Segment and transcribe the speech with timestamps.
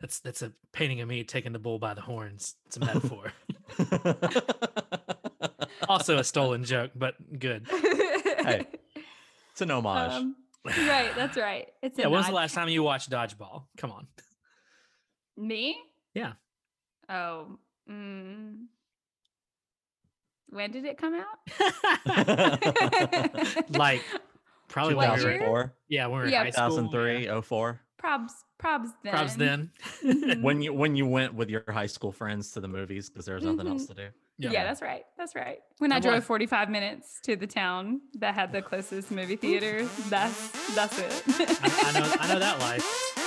[0.00, 2.54] That's that's a painting of me taking the bull by the horns.
[2.66, 3.32] It's a metaphor.
[5.88, 7.66] also a stolen joke, but good.
[7.70, 8.66] hey,
[9.52, 10.12] it's an homage.
[10.12, 10.36] Um,
[10.66, 11.68] right, that's right.
[11.82, 13.64] It's a Yeah, when was the last time you watched dodgeball?
[13.78, 14.06] Come on.
[15.38, 15.76] Me?
[16.14, 16.32] Yeah.
[17.08, 17.58] Oh.
[17.90, 18.64] Mm.
[20.48, 21.38] When did it come out?
[23.70, 24.02] like
[24.68, 26.44] probably when we 2004, yeah, we were in Yeah.
[26.44, 26.68] high school.
[26.88, 27.80] 2003, 04.
[28.06, 29.14] Probs, probs then.
[29.14, 29.70] Probs then.
[30.42, 33.34] When you when you went with your high school friends to the movies because there
[33.34, 33.94] was nothing else mm-hmm.
[33.94, 34.14] to do.
[34.38, 34.50] Yeah.
[34.50, 34.64] yeah.
[34.64, 35.04] that's right.
[35.16, 35.60] That's right.
[35.78, 39.86] When I And drove 45 minutes to the town that had the closest movie theater,
[40.08, 41.22] that's that's it.
[41.62, 43.22] I, I know I know that life.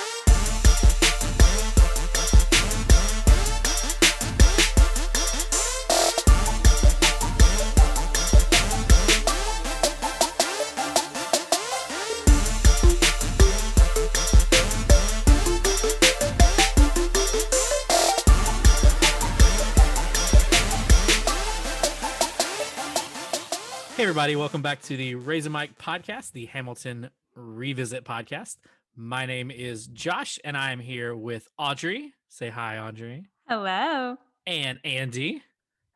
[24.20, 28.58] everybody, welcome back to the Raise a Mic podcast, the Hamilton Revisit podcast.
[28.94, 32.11] My name is Josh, and I'm here with Audrey.
[32.28, 33.28] Say hi, Audrey.
[33.48, 34.17] Hello.
[34.45, 35.42] And Andy.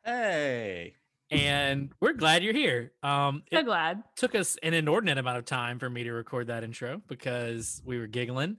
[0.06, 0.94] Hey.
[1.30, 2.92] And we're glad you're here.
[3.02, 4.02] Um, So it glad.
[4.16, 7.98] took us an inordinate amount of time for me to record that intro because we
[7.98, 8.56] were giggling.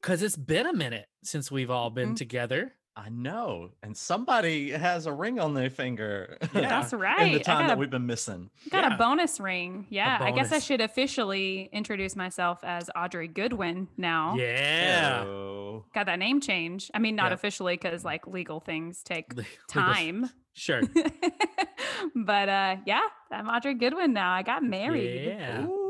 [0.00, 2.16] Because it's been a minute since we've all been Mhm.
[2.16, 2.74] together.
[3.00, 3.70] I know.
[3.82, 6.36] And somebody has a ring on their finger.
[6.52, 6.68] Yeah.
[6.68, 7.32] That's In right.
[7.32, 8.50] the time got, that a, we've been missing.
[8.70, 8.94] got Yeah.
[8.96, 9.86] a bonus ring.
[9.88, 10.18] Yeah.
[10.20, 14.34] I guess I should officially introduce myself as Audrey Goodwin now.
[14.36, 15.22] Yeah.
[15.22, 16.90] So, Got that name change.
[16.92, 17.34] I mean, not Yeah.
[17.34, 20.30] officially because like legal things take Le- legal- time.
[20.54, 20.82] Sure.
[22.16, 24.32] but uh yeah, I'm Audrey Goodwin now.
[24.32, 25.26] I got married.
[25.26, 25.64] Yeah.
[25.64, 25.87] Ooh.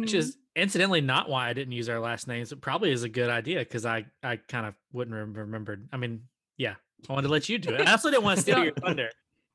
[0.00, 0.18] Which Mhm.
[0.18, 2.52] is incidentally not why I didn't use our last names.
[2.52, 5.88] It probably is a good idea because I, I kind of wouldn't have remembered.
[5.92, 6.22] I mean,
[6.56, 6.74] yeah,
[7.08, 7.86] I wanted to let you do it.
[7.88, 9.10] I also didn't want to steal your thunder.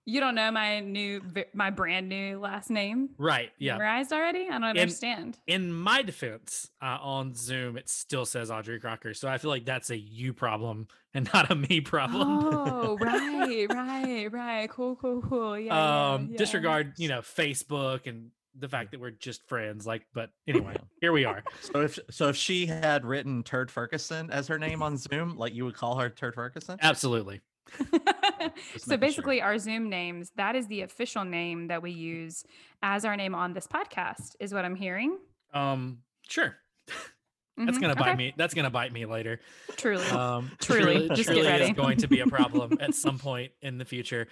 [0.08, 1.20] you don't know my new
[1.56, 3.52] my brand new last name Right.
[3.58, 3.74] Yeah.
[3.74, 4.48] memorized already?
[4.48, 5.38] I don't understand.
[5.48, 9.14] In my defense, uh, on Zoom, it still says Audrey Crocker.
[9.16, 12.22] So I feel like that's a you problem and not a me problem.
[12.24, 14.70] Oh, right, right, right.
[14.70, 15.58] Cool, cool, cool.
[15.60, 15.74] Yeah.
[15.74, 16.38] yeah, um yeah.
[16.38, 21.12] disregard you know facebook and the fact that we're just friends like but anyway here
[21.12, 24.98] we are So if so if she had written Turd Ferguson as her name on
[24.98, 26.78] Zoom, like you would call her Turd Ferguson?
[26.82, 27.42] absolutely
[27.80, 28.98] so making sure.
[28.98, 32.44] basically, our Zoom names, that is the official name that we use
[32.84, 35.18] as our name on this podcast, is what I'm hearing.
[35.54, 36.56] um sure
[37.64, 38.18] that's Mhm, gonna bite okay.
[38.18, 39.40] me that's gonna bite me later
[39.78, 40.12] Truly.
[40.12, 43.78] um Truly, just get truly is going to be a problem at some point in
[43.78, 44.28] the future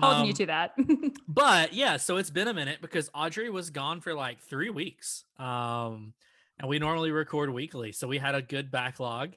[0.00, 0.74] Holding you Um, to that.
[1.28, 5.24] but yeah so it's been a minute because audrey was gone for like three weeks
[5.38, 6.14] um
[6.58, 9.34] and we normally record weekly so we had a good backlog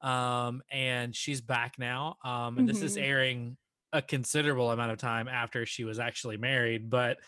[0.00, 2.98] um and she's back now um and this is Mhm.
[2.98, 3.56] airing
[3.92, 7.18] a considerable amount of time after she was actually married but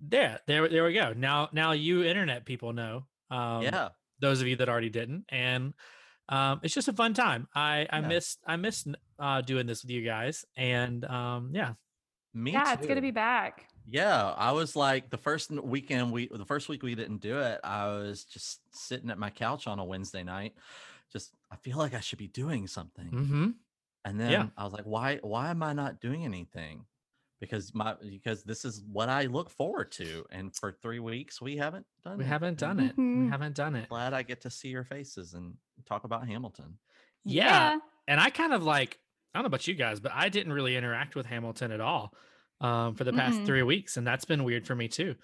[0.00, 3.90] there there there we go now now you internet people know um yeah.
[4.20, 5.74] Those of you that already didn't and
[6.28, 8.08] um it's just a fun time i i Yeah.
[8.08, 11.74] missed i missed uh doing this with you guys and um yeah
[12.34, 13.66] Me yeah, it's gonna be back.
[13.90, 17.58] Yeah, I was like the first weekend we the first week we didn't do it.
[17.64, 20.52] I was just sitting at my couch on a Wednesday night.
[21.10, 23.10] Just I feel like I should be doing something.
[23.10, 23.48] mm-hmm.
[24.04, 24.46] And then Yeah.
[24.58, 26.84] I was like, why why am I not doing anything?
[27.40, 30.24] Because my because this is what I look forward to.
[30.32, 32.26] And for three weeks we haven't done we it.
[32.26, 33.30] haven't done it we Mhm.
[33.30, 35.54] haven't done it Glad I get to see your faces and
[35.86, 36.78] talk about Hamilton.
[37.24, 37.78] Yeah.
[38.08, 38.98] and i kind of like
[39.34, 42.14] i don't know about you guys but i didn't really interact with hamilton at all
[42.62, 43.44] um for the past Mm-mm.
[43.46, 45.14] three weeks and that's been weird for me too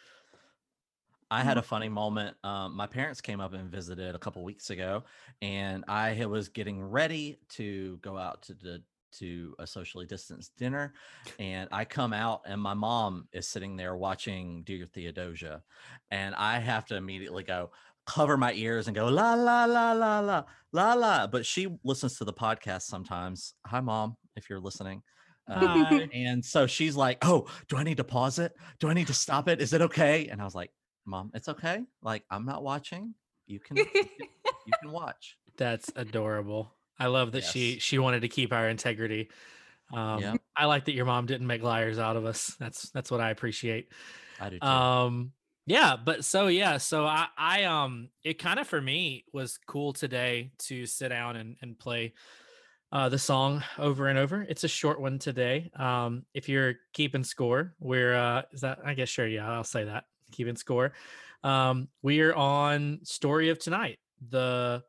[1.30, 2.36] I had a funny moment.
[2.44, 5.02] Um, my parents came up and visited a couple weeks ago,
[5.42, 8.82] and I was getting ready to go out to the
[9.18, 10.94] to a socially distanced dinner,
[11.38, 15.62] and I come out, and my mom is sitting there watching Dear Theodosia,
[16.10, 17.70] and I have to immediately go
[18.06, 21.26] cover my ears and go la la la la la la la.
[21.26, 23.54] But she listens to the podcast sometimes.
[23.66, 25.02] Hi, mom, if you're listening.
[25.48, 25.96] Hi.
[25.96, 28.52] Uh, and so she's like, "Oh, do I need to pause it?
[28.80, 29.60] Do I need to stop it?
[29.60, 30.70] Is it okay?" And I was like,
[31.06, 31.80] "Mom, it's okay.
[32.02, 33.14] Like I'm not watching.
[33.46, 33.84] You can, you
[34.82, 39.30] can watch." that's adorable i love that she she wanted to keep our integrity.
[39.92, 40.36] Um Yeah.
[40.56, 42.56] i like that your mom didn't make liars out of us.
[42.58, 43.92] That's that's what i appreciate.
[44.40, 44.66] I do too.
[44.66, 45.32] um
[45.66, 49.92] yeah but so yeah so i i um it kind of for me was cool
[49.92, 52.12] today to sit down and and play
[52.92, 54.42] uh the song over and over.
[54.42, 55.70] It's a short one today.
[55.74, 59.84] Um if you're keeping score we're uh is that i guess sure yeah i'll say
[59.84, 60.92] that keeping score.
[61.42, 63.98] Um we are on story of tonight
[64.30, 64.82] the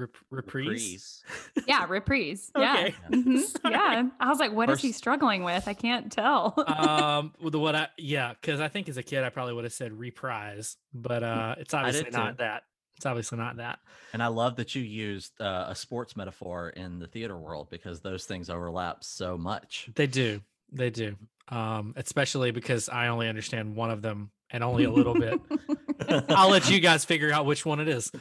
[0.00, 1.22] Rep- reprise.
[1.66, 2.50] Yeah, reprise.
[2.56, 2.74] Yeah.
[2.78, 2.94] Okay.
[3.10, 3.70] Mhm.
[3.70, 4.08] Yeah.
[4.18, 5.68] I was like, what is he struggling with?
[5.68, 6.54] I can't tell.
[6.66, 9.64] um with the what I yeah, because I think as a kid I probably would
[9.64, 12.36] have said reprise, but uh it's obviously not too.
[12.38, 12.62] that.
[12.96, 13.78] It's obviously not that.
[14.12, 18.00] And I love that you used uh, a sports metaphor in the theater world because
[18.00, 19.88] those things overlap so much.
[19.94, 20.42] They do.
[20.70, 21.16] They do.
[21.48, 25.40] Um, especially because I only understand one of them and only a little bit.
[26.28, 28.12] I'll let you guys figure out which one it is.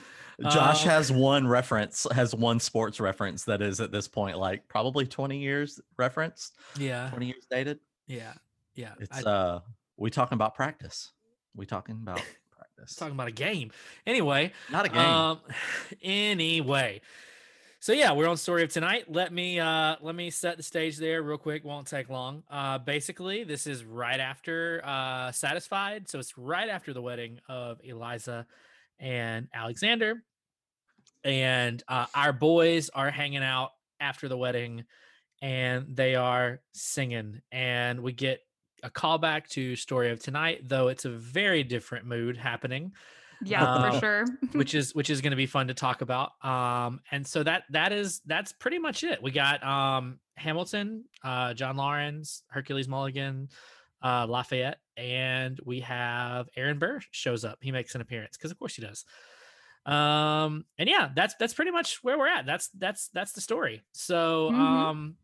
[0.43, 4.67] Josh Uh, has one reference, has one sports reference that is at this point like
[4.67, 7.09] probably 20 years reference, Yeah.
[7.09, 7.79] 20 years dated.
[8.07, 8.33] Yeah.
[8.75, 8.93] Yeah.
[8.99, 9.59] It's I, uh
[9.97, 11.11] we talking about practice.
[11.55, 12.21] We talking about
[12.55, 12.95] practice.
[12.95, 13.71] talking about a game.
[14.07, 14.97] Anyway, Not a game.
[14.99, 15.39] Um,
[16.01, 17.01] anyway,
[17.81, 19.05] so yeah, we're on story of tonight.
[19.11, 21.63] Let me uh let me set the stage there real quick.
[21.65, 22.43] Won't take long.
[22.49, 27.79] Uh, basically, this is right after uh satisfied, so it's right after the wedding of
[27.83, 28.45] Eliza
[28.99, 30.23] and Alexander,
[31.23, 34.85] and uh, our boys are hanging out after the wedding,
[35.41, 38.39] and they are singing, and we get
[38.83, 42.93] a callback to story of tonight, though it's a very different mood happening
[43.43, 44.25] yeah, Um, for sure.
[44.53, 46.31] which is which is going to be fun to talk about.
[46.43, 49.21] Um, and so that that is that's pretty much it.
[49.21, 53.49] We got um Hamilton, uh, John Laurens, Hercules Mulligan,
[54.01, 57.59] uh, Lafayette, and we have Aaron Burr shows up.
[57.61, 59.05] He makes an appearance because of course he does.
[59.85, 62.45] Um, and yeah, that's that's pretty much where we're at.
[62.45, 63.83] That's that's that's the story.
[63.93, 64.59] So Mhm.
[64.59, 65.15] um,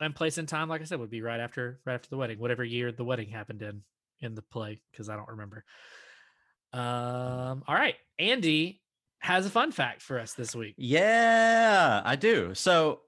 [0.00, 2.38] and place and time, like I said, would be right after right after the wedding,
[2.38, 3.82] whatever year the wedding happened in
[4.20, 5.64] in the play, because I don't remember.
[6.72, 7.96] Um, all right.
[8.18, 8.80] Andy
[9.18, 10.74] has a fun fact for us this week.
[10.78, 12.54] Yeah, I do.
[12.54, 13.00] So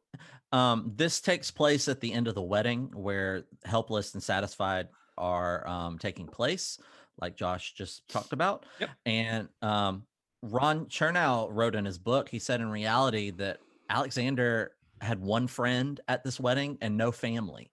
[0.52, 5.66] um, this takes place at the end of the wedding where helpless and satisfied are
[5.66, 6.78] um, taking place,
[7.20, 8.66] like Josh just talked about.
[8.80, 8.90] Yep.
[9.06, 10.04] And um,
[10.50, 16.00] Ron Chernow wrote in his book, he said in reality that Alexander had one friend
[16.08, 17.70] at this wedding and no family.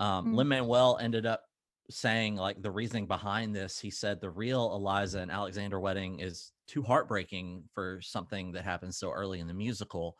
[0.00, 0.34] Um, Mm.
[0.34, 1.44] Lin Manuel ended up
[1.90, 6.52] saying like the reasoning behind this he said the real eliza and alexander wedding is
[6.66, 10.18] too heartbreaking for something that happens so early in the musical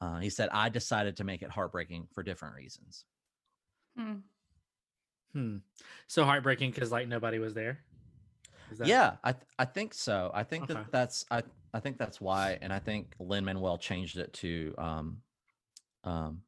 [0.00, 3.04] uh, he said i decided to make it heartbreaking for different reasons
[3.96, 4.14] Hmm.
[5.32, 5.56] Hmm.
[6.06, 7.80] So heartbreaking because like nobody was there.
[8.70, 10.74] Is that- yeah i th- i think so i think Okay.
[10.74, 11.42] that that's i
[11.74, 15.18] i think that's why and i think lin manuel changed it to um
[16.04, 16.42] um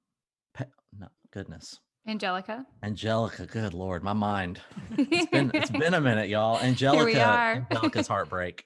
[0.55, 0.65] pe-
[0.99, 2.65] no goodness Angelica.
[2.83, 4.61] angelica good lord my mind
[4.97, 7.53] it's been it's been a minute y'all angelica are.
[7.71, 8.65] angelica's heartbreak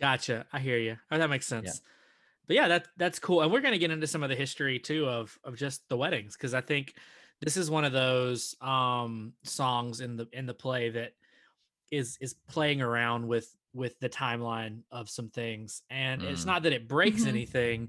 [0.00, 0.44] Gotcha.
[0.52, 0.96] I hear you.
[1.10, 1.80] Oh, that makes sense.
[2.48, 3.40] But yeah, that that's cool.
[3.40, 6.36] And we're gonna get into some of the history too of of just the weddings
[6.36, 6.94] because I think
[7.40, 11.12] this is one of those um songs in the in the play that
[11.90, 15.82] is is playing around with with the timeline of some things.
[15.90, 16.46] And it's Mm.
[16.46, 17.28] not that it breaks Mhm.
[17.28, 17.88] anything,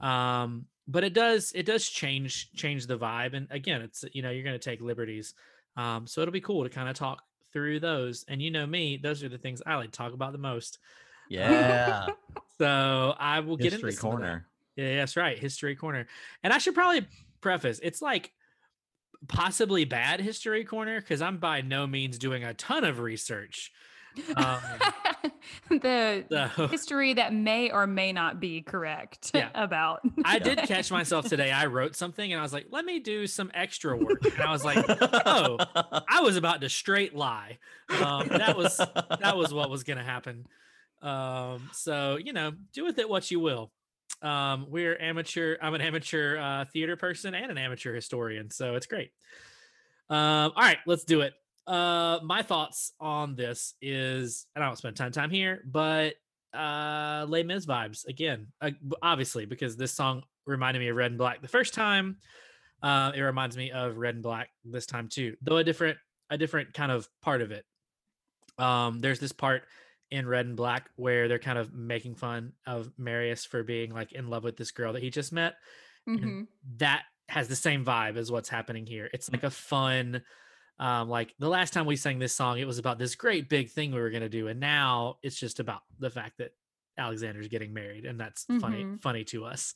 [0.00, 3.34] um, but it does it does change change the vibe.
[3.34, 5.34] And again, it's you know, you're gonna take liberties.
[5.76, 8.24] Um, so it'll be cool to kind of talk through those.
[8.28, 10.78] And you know me, those are the things I like to talk about the most.
[11.28, 12.10] yeah
[12.58, 14.26] So I will get history into some of that.
[14.26, 14.46] corner
[14.76, 15.38] Yeah, that's right.
[15.38, 16.06] History corner.
[16.44, 17.06] And I should probably
[17.40, 18.32] preface it's like
[19.28, 23.70] possibly bad history corner because I'm by no means doing a ton of research.
[24.36, 24.60] Um,
[25.68, 26.24] the
[26.56, 29.48] So history that may or may not be correct Yeah.
[29.54, 30.02] about.
[30.24, 31.50] I did catch myself today.
[31.50, 34.24] I wrote something and I was like, let me do some extra work.
[34.24, 34.84] And I was like,
[35.26, 35.58] oh,
[36.08, 37.58] I was about to straight lie.
[37.90, 40.46] Um, that was that was what was going to happen.
[41.02, 43.72] Um, so you know, do with it what you will.
[44.24, 45.56] Um, we're amateur.
[45.60, 49.10] I'm an amateur uh, theater person and an amateur historian, so it's great.
[50.08, 51.34] Um, all right, let's do it.
[51.66, 56.14] Uh, my thoughts on this is, and I don't spend of time here, but
[56.54, 58.48] uh, Les Mis vibes again.
[58.60, 58.70] Uh,
[59.02, 62.16] obviously, because this song reminded me of Red and Black the first time.
[62.82, 65.98] Uh, it reminds me of Red and Black this time too, though a different
[66.30, 67.64] a different kind of part of it.
[68.58, 69.64] Um, there's this part
[70.10, 74.12] in Red and Black where they're kind of making fun of Marius for being like
[74.12, 75.54] in love with this girl that he just met.
[76.08, 76.46] Mhm.
[76.76, 79.08] That has the same vibe as what's happening here.
[79.12, 80.22] It's like a fun,
[80.78, 83.70] um, like the last time we sang this song, it was about this great big
[83.70, 86.52] thing we were gonna do, and now it's just about the fact that
[86.98, 89.00] Alexander's getting married, and that's funny, Mhm.
[89.02, 89.74] funny to us.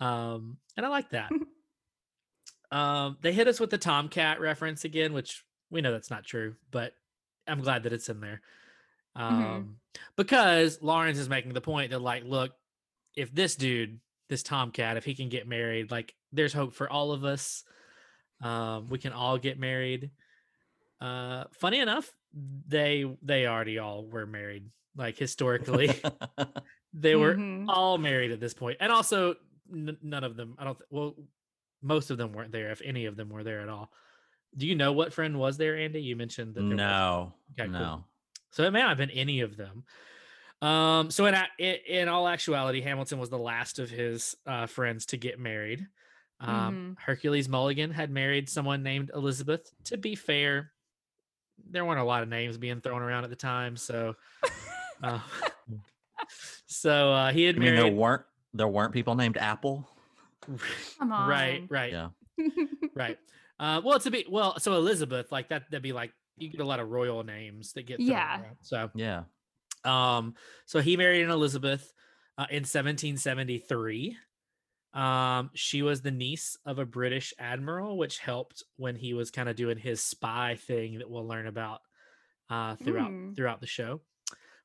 [0.00, 1.30] Um, and I like that.
[2.70, 6.56] um, they hit us with the Tomcat reference again, which we know that's not true,
[6.70, 6.94] but
[7.46, 8.42] I'm glad that it's in there.
[9.16, 9.76] Um,
[10.16, 12.52] because Laurens is making the point that, like, look,
[13.16, 17.12] if this dude, this Tomcat, if he can get married, like, there's hope for all
[17.12, 17.62] of us.
[18.42, 20.10] Um, we can all get married.
[21.00, 22.12] Uh, funny enough,
[22.66, 24.68] they they already all were married.
[24.96, 25.90] Like historically,
[26.92, 27.66] they were Mhm.
[27.68, 29.34] all married at this point, and also
[29.72, 30.54] n- none of them.
[30.58, 30.78] I don't.
[30.78, 31.14] Th- well,
[31.82, 33.90] most of them weren't there, if any of them were there at all.
[34.56, 36.00] Do you know what friend was there, Andy?
[36.02, 36.60] You mentioned that.
[36.60, 36.76] There was.
[36.76, 38.06] No, Okay, cool.
[38.58, 38.62] No.
[38.62, 39.84] So it may not have been any of them.
[40.62, 45.06] Um, so in, in in all actuality, Hamilton was the last of his uh, friends
[45.06, 45.86] to get married.
[46.40, 49.70] Um, Hercules Mulligan had married someone named Elizabeth.
[49.84, 50.72] To be fair,
[51.70, 54.14] there weren't a lot of names being thrown around at the time, so
[55.02, 55.20] uh,
[56.66, 59.88] so uh, he had I mean, there weren't there weren't people named Apple.
[60.98, 61.28] Come on.
[61.28, 62.08] right, right, Yeah.
[62.94, 63.18] right.
[63.58, 66.64] Uh, well, to be well, so Elizabeth, like that, that'd be like you get a
[66.64, 68.40] lot of royal names that get thrown Yeah.
[68.42, 68.56] around.
[68.62, 69.24] So Yeah.
[69.84, 70.34] Um,
[70.66, 71.92] so he married an Elizabeth
[72.38, 74.16] uh, in 1773.
[74.94, 79.48] Um, she was the niece of a British admiral, which helped when he was kind
[79.48, 81.80] of doing his spy thing that we'll learn about
[82.50, 83.34] uh, throughout Mm.
[83.36, 84.00] throughout the show.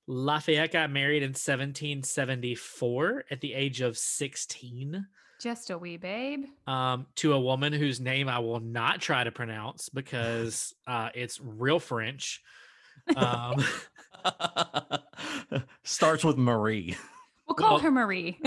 [0.07, 5.05] Lafayette got married in 1774 at the age of 16
[5.39, 6.45] Just a wee babe.
[6.67, 11.39] um, to a woman whose name I will not try to pronounce because uh, it's
[11.41, 12.41] real French.
[13.15, 13.63] Um,
[15.83, 16.95] Starts with Marie.
[17.47, 18.37] We'll call Well- her Marie.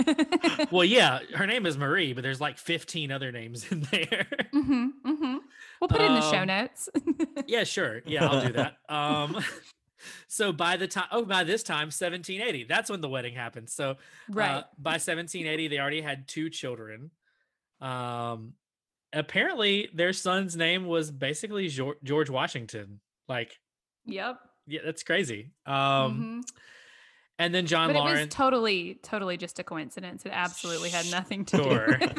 [0.71, 4.25] well, yeah, her name is Marie, but there's like 15 other names in there.
[4.53, 5.37] hmm hmm
[5.81, 6.87] We'll put it in the show Um, notes.
[7.45, 8.01] yeah, sure.
[8.05, 8.77] Yeah, I'll do that.
[8.87, 9.43] Um,
[10.27, 13.69] so by the time, oh, by this time, 1780, that's when the wedding happened.
[13.69, 13.97] So
[14.29, 14.49] right.
[14.51, 17.11] uh, by 1780, they already had two children.
[17.81, 18.53] Um,
[19.11, 22.99] apparently, their son's name was basically Geor- George Washington.
[23.27, 23.57] Like,
[24.05, 24.39] yep.
[24.67, 25.51] yeah, that's crazy.
[25.65, 26.53] Um, Mhm.
[27.39, 28.33] and then John But it was Laurens.
[28.33, 30.25] totally, totally just a coincidence.
[30.25, 31.97] It absolutely had nothing to Sure.
[31.97, 32.07] do.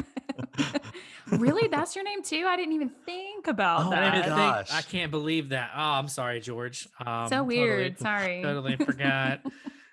[1.31, 2.45] really, that's your name too?
[2.47, 4.17] I didn't even think about Oh, that.
[4.17, 4.67] even God.
[4.67, 5.71] think- I can't believe that.
[5.75, 6.87] Oh, I'm sorry, George.
[7.05, 7.99] Um, so totally- weird.
[7.99, 8.41] Sorry.
[8.43, 9.41] totally forgot.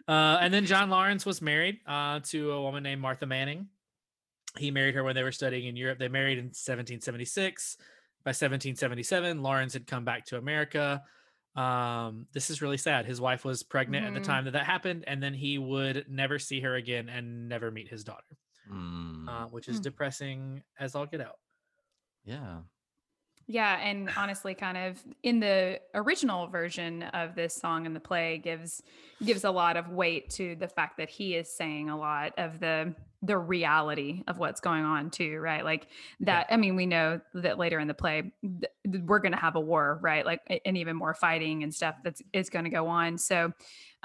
[0.09, 3.69] Uh, and then John Laurens was married uh, to a woman named Martha Manning.
[4.59, 5.99] He married her when they were studying in Europe.
[5.99, 7.77] They married in 1776.
[8.25, 11.03] By 1777, Laurens had come back to America.
[11.57, 13.05] Um, this is really sad.
[13.07, 14.15] His wife was pregnant at Mhm.
[14.15, 17.71] the time that that happened, and then he would never see her again and never
[17.71, 18.25] meet his daughter,
[18.71, 19.83] Mm, uh, which is Mm.
[19.83, 21.39] depressing as all get out.
[22.25, 22.59] yeah.
[23.49, 28.39] Yeah, and honestly, kind of in the original version of this song in the play
[28.39, 28.81] gives
[29.23, 32.61] gives a lot of weight to the fact that he is saying a lot of
[32.61, 35.65] the the reality of what's going on too, right?
[35.65, 35.89] Like
[36.21, 36.47] that.
[36.51, 39.57] I mean, we know that later in the play th- th- we're going to have
[39.57, 40.25] a war, right?
[40.25, 43.19] Like and even more fighting and stuff that's is going to go on.
[43.19, 43.53] So,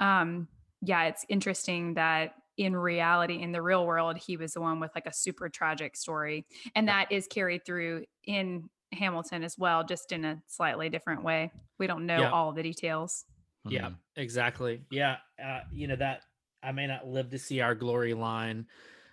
[0.00, 0.48] um,
[0.82, 4.90] yeah, it's interesting that in reality, in the real world, he was the one with
[4.94, 10.12] like a super tragic story, and that is carried through in Hamilton as well, just
[10.12, 11.52] in a slightly different way.
[11.78, 12.30] We don't know Yeah.
[12.30, 13.24] all the details.
[13.64, 13.96] Yeah, Mhm.
[14.16, 14.82] exactly.
[14.90, 16.22] Yeah, uh, you know that
[16.62, 18.66] I may not live to see our glory line.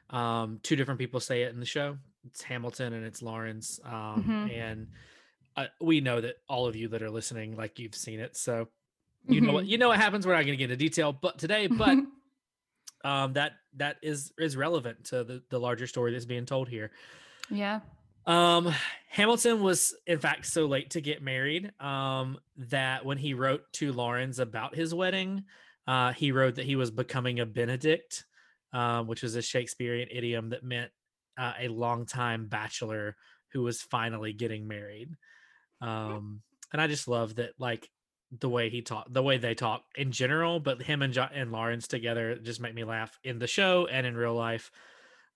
[0.10, 1.98] Um, two different people say it in the show.
[2.26, 3.80] It's Hamilton and it's Laurens.
[3.84, 4.52] Um, Mhm.
[4.52, 4.88] and
[5.56, 8.68] uh, we know that all of you that are listening, like you've seen it, so
[9.28, 9.70] you know what Mhm.
[9.70, 10.26] you know what happens.
[10.26, 11.98] We're not going to get into detail, but today, but
[13.06, 16.92] um, that that is is relevant to the the larger story that's being told here.
[17.50, 17.80] yeah.
[18.28, 18.74] Um,
[19.10, 23.94] Hamilton was, in fact, so late to get married um, that when he wrote to
[23.94, 25.44] Laurens about his wedding,
[25.88, 28.26] uh, he wrote that he was becoming a Benedict,
[28.74, 30.90] um, which was a Shakespearean idiom that meant
[31.38, 33.16] uh, a longtime bachelor
[33.54, 35.12] who was finally getting married.
[35.80, 36.42] Um,
[36.74, 37.88] and I just love that, like
[38.32, 41.52] the way he talk, the way they talk in general, but him and jo- and
[41.52, 44.72] Laurens together just make me laugh in the show and in real life.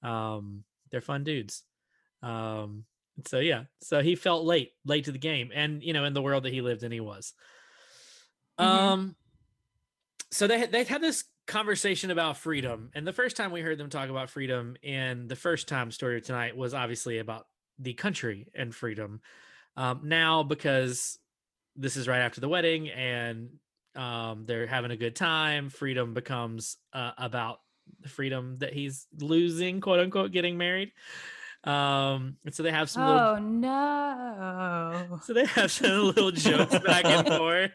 [0.01, 1.63] Um, they're fun dudes.
[2.22, 2.86] Um,
[3.25, 6.22] so yeah, so he felt late, late to the game, and you know, in the
[6.22, 7.34] world that he lived in, he was.
[8.60, 8.65] Mhm.
[8.65, 9.15] Um,
[10.31, 13.77] so they had they had this conversation about freedom, and the first time we heard
[13.77, 17.93] them talk about freedom in the first time story of tonight was obviously about the
[17.93, 19.22] country and freedom.
[19.75, 21.17] Um, now because
[21.75, 23.49] this is right after the wedding and
[23.95, 27.59] um, they're having a good time, freedom becomes uh, about
[28.01, 30.91] the freedom that he's losing, quote unquote, getting married.
[31.63, 35.19] Um, and so they have some little Oh no.
[35.23, 37.71] so they have some little jokes back and forth.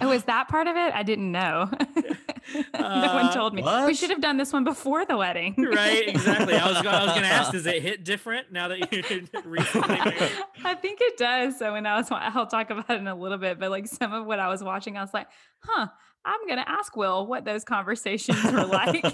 [0.00, 0.92] Oh, is that part of it?
[0.94, 1.70] I didn't know.
[2.54, 3.62] no one Uh, told me.
[3.86, 5.54] We should have done this one before the wedding.
[5.58, 6.54] Right, exactly.
[6.54, 9.42] I was going, I was going to ask, does it hit different now that you're
[9.44, 10.30] recently married?
[10.64, 11.58] I think it does.
[11.58, 14.12] So when I was, I'll talk about it in a little bit, but like some
[14.12, 15.28] of what I was watching, I was like,
[15.60, 15.86] huh,
[16.24, 19.04] I'm going to ask Will what those conversations were like.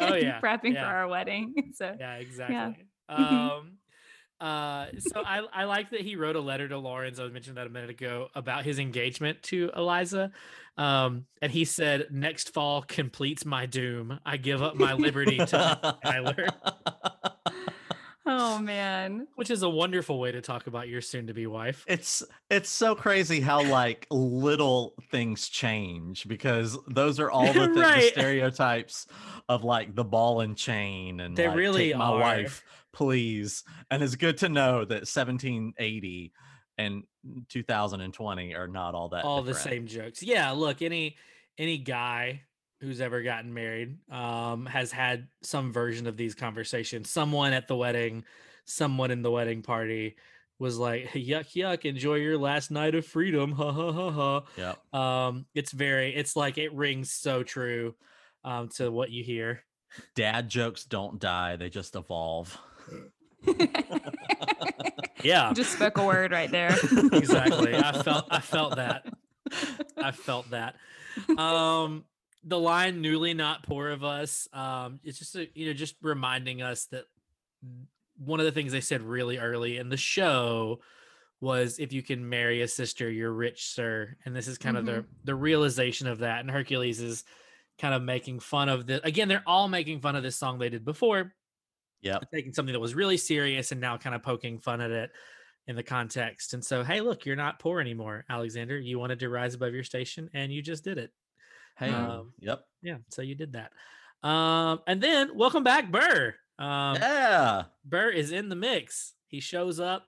[0.00, 0.88] Oh, yeah, Prepping yeah.
[0.88, 1.54] for our wedding.
[1.74, 2.86] So Yeah, exactly.
[3.10, 3.50] Mhm.
[3.50, 3.72] Um,
[4.44, 7.18] Uh, so I, I like that he wrote a letter to Laurens.
[7.18, 10.32] I mentioned that a minute ago about his engagement to Eliza.
[10.76, 14.18] Um, and he said, "Next fall completes my doom.
[14.26, 16.48] I give up my liberty to Schuyler,"
[18.26, 19.26] Oh man.
[19.34, 21.84] which is a wonderful way to talk about your soon-to-be wife.
[21.86, 27.74] It's it's so crazy how like little things change because those are all the, thi-
[27.74, 29.06] the stereotypes
[29.48, 32.18] of like the ball and chain and They like, really take my are.
[32.20, 36.32] wife please and it's good to know that 1780
[36.78, 37.04] and
[37.48, 40.22] 2020 are not all that all the same jokes.
[40.22, 41.16] Yeah, look, any
[41.58, 42.42] any guy
[42.80, 47.10] who's ever gotten married um has had some version of these conversations.
[47.10, 48.24] Someone at the wedding,
[48.64, 50.16] someone in the wedding party
[50.58, 53.52] was like, yuck, yuck, enjoy your last night of freedom.
[53.52, 54.42] Ha ha ha ha.
[54.56, 54.74] Yeah.
[54.92, 57.94] Um, it's very, it's like it rings so true
[58.44, 59.64] um to what you hear.
[60.16, 62.58] Dad jokes don't die; they just evolve.
[65.24, 66.76] Yeah, Just spoke a word right there.
[67.12, 67.74] exactly.
[67.74, 69.06] I felt I felt that.
[69.96, 70.76] I felt that.
[71.38, 72.04] Um
[72.46, 76.60] the line newly not poor of us um it's just a, you know just reminding
[76.60, 77.04] us that
[78.18, 80.78] one of the things they said really early in the show
[81.40, 84.84] was if you can marry a sister you're rich sir and this is kind of
[84.84, 87.24] the the realization of that and Hercules is
[87.78, 90.68] kind of making fun of the again they're all making fun of this song they
[90.68, 91.32] did before
[92.04, 92.30] Yep.
[92.32, 95.10] taking something that was really serious and now kind of poking fun at it
[95.66, 96.52] in the context.
[96.54, 98.78] And so, hey, look, you're not poor anymore, Alexander.
[98.78, 101.10] You wanted to rise above your station and you just did it.
[101.78, 101.90] Hey.
[101.90, 102.66] Um, yep.
[102.82, 103.72] Yeah, so you did that.
[104.28, 106.34] Um, and then welcome back, Burr.
[106.58, 107.64] Um, yeah.
[107.84, 109.14] Burr is in the mix.
[109.26, 110.06] He shows up.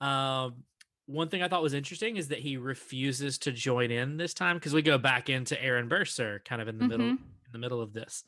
[0.00, 0.64] Um,
[1.06, 4.56] one thing I thought was interesting is that he refuses to join in this time
[4.56, 7.18] because we go back into Aaron Burr, sir kind of in the middle Mhm.
[7.18, 8.24] in the middle of this.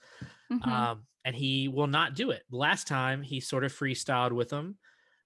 [0.52, 0.64] Mhm.
[0.66, 2.42] Um, and he will not do it.
[2.50, 4.78] Last time he sort of freestyled with them.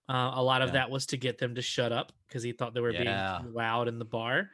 [0.08, 0.72] Uh, a lot of Yeah.
[0.74, 3.38] that was to get them to shut up because he thought they were Yeah.
[3.40, 4.50] being loud in the bar.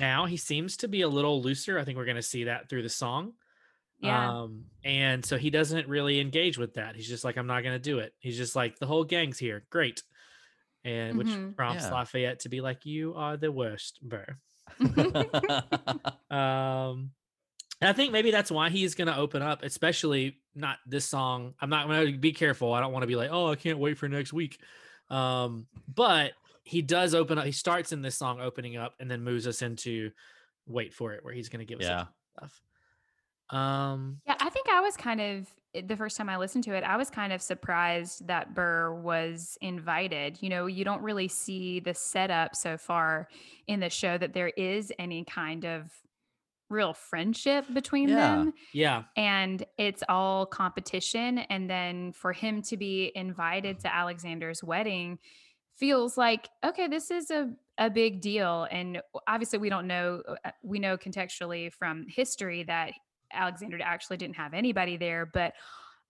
[0.00, 1.78] Now he seems to be a little looser.
[1.78, 3.34] I think we're going to see that through the song.
[4.00, 4.40] yeah.
[4.40, 6.96] Um, and so he doesn't really engage with that.
[6.96, 8.14] He's just like, I'm not going to do it.
[8.20, 9.66] He's just like, the whole gang's here.
[9.70, 10.02] Great.
[10.82, 11.54] And which Mhm.
[11.56, 11.92] prompts Yeah.
[11.92, 14.36] Lafayette to be like, You are the worst, Burr.
[16.30, 17.10] Um,
[17.84, 21.52] and I think maybe that's why he's going to open up, especially not this song.
[21.60, 22.72] I'm not going to be careful.
[22.72, 24.58] I don't want to be like, oh, I can't wait for next week.
[25.10, 27.44] Um, but he does open up.
[27.44, 30.12] He starts in this song opening up and then moves us into
[30.66, 32.06] wait for it, where he's going to give us yeah.
[32.38, 32.62] stuff.
[33.50, 36.74] Um, Yeah, I think I was kind of eh, the first time I listened to
[36.74, 40.38] it, I was kind of surprised that Burr was invited.
[40.40, 43.28] You know, you don't really see the setup so far
[43.66, 45.90] in the show that there is any kind of
[46.74, 48.16] real friendship between Yeah.
[48.16, 54.62] them yeah, and it's all competition and then for him to be invited to Alexander's
[54.62, 55.18] wedding
[55.76, 60.50] feels like okay this is a a big deal and obviously we don't know uh,
[60.62, 62.92] we know contextually from history that
[63.32, 65.54] Alexander actually didn't have anybody there but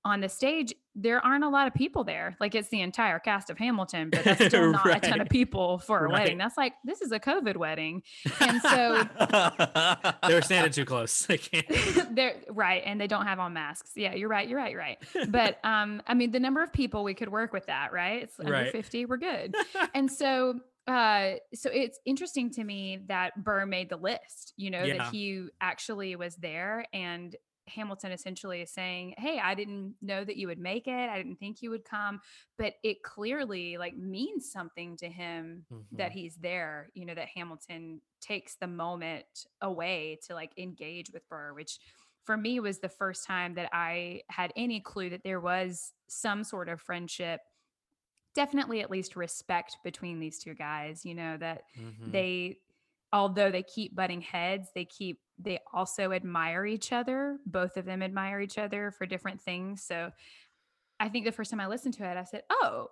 [0.04, 2.36] on the stage there aren't a lot of people there.
[2.38, 5.78] Like it's the entire cast of Hamilton but that's still not a ton of people
[5.78, 6.38] for a wedding.
[6.38, 8.02] That's like this is a covid wedding.
[8.40, 9.02] And so
[10.28, 11.28] they were standing too close.
[11.28, 12.14] I can't.
[12.14, 13.92] they're right and they don't have on masks.
[13.96, 14.98] Yeah you're right you're right you're right.
[15.28, 18.22] But um i mean the number of people we could work with that right?
[18.22, 18.70] It's under Right.
[18.72, 19.54] 50 we're good.
[19.94, 24.84] And so uh so it's interesting to me that burr made the list you know
[24.84, 24.98] Yeah.
[24.98, 27.34] that he actually was there and
[27.66, 31.36] hamilton essentially is saying hey i didn't know that you would make it i didn't
[31.36, 32.20] think you would come
[32.58, 36.12] but it clearly like means something to him that Mhm.
[36.12, 41.52] he's there you know that hamilton takes the moment away to like engage with burr
[41.54, 41.78] which
[42.24, 46.44] for me was the first time that i had any clue that there was some
[46.44, 47.40] sort of friendship
[48.34, 52.10] definitely at least respect between these two guys you know that Mhm.
[52.12, 52.56] they
[53.12, 58.02] although they keep butting heads they keep they also admire each other both of them
[58.02, 60.10] admire each other for different things so
[61.00, 62.88] i think the first time i listened to it i said oh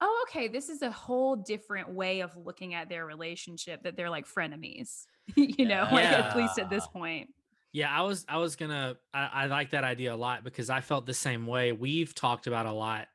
[0.00, 4.10] oh okay this is a whole different way of looking at their relationship that they're
[4.10, 7.28] like frenemies you know like at least at this point
[7.72, 10.80] Yeah, I was I was gonna I, I like that idea a lot because I
[10.80, 11.72] felt the same way.
[11.72, 13.08] We've talked about a lot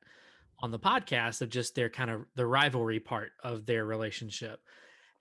[0.59, 4.61] on the podcast of just their kind of the rivalry part of their relationship.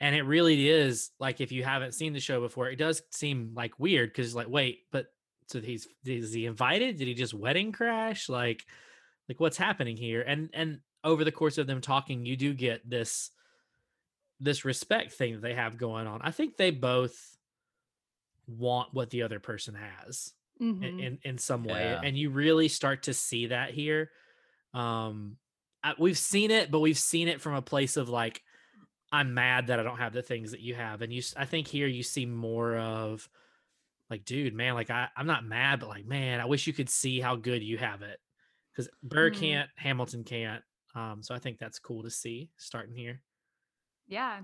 [0.02, 3.52] And it really is like if you haven't seen the show before, it does seem
[3.54, 5.06] like weird because like, wait, but
[5.46, 6.96] so he's is he invited?
[6.98, 8.28] Did he just wedding crash?
[8.28, 8.66] Like,
[9.28, 10.22] like what's happening here?
[10.22, 13.30] And and over the course of them talking, you do get this
[14.40, 16.20] this respect thing that they have going on.
[16.22, 17.36] I think they both
[18.48, 21.00] want what the other person has in, Mhm.
[21.02, 22.00] in in some way Yeah.
[22.02, 24.10] and you really start to see that here
[24.74, 25.38] um
[25.84, 28.42] I, we've seen it, but we've seen it from a place of like,
[29.12, 31.02] I'm mad that I don't have the things that you have.
[31.02, 33.28] And you, I think here you see more of
[34.10, 36.90] like, dude, man, like I, I'm not mad, but like, man, I wish you could
[36.90, 38.18] see how good you have it.
[38.74, 39.34] Cause Burr Mhm.
[39.38, 40.62] can't, Hamilton can't.
[40.94, 43.22] Um, so I think that's cool to see starting here.
[44.06, 44.42] Yeah.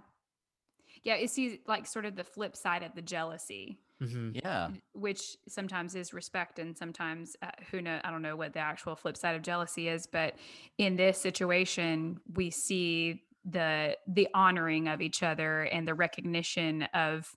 [1.03, 4.71] Yeah, it's see like sort of the flip side of the jealousy, hmm Yeah.
[4.95, 8.97] which sometimes is respect and sometimes uh, who know I don't know what the actual
[8.97, 10.35] flip side of jealousy is, but
[10.79, 17.31] in this situation we see the the honoring of each other and the recognition of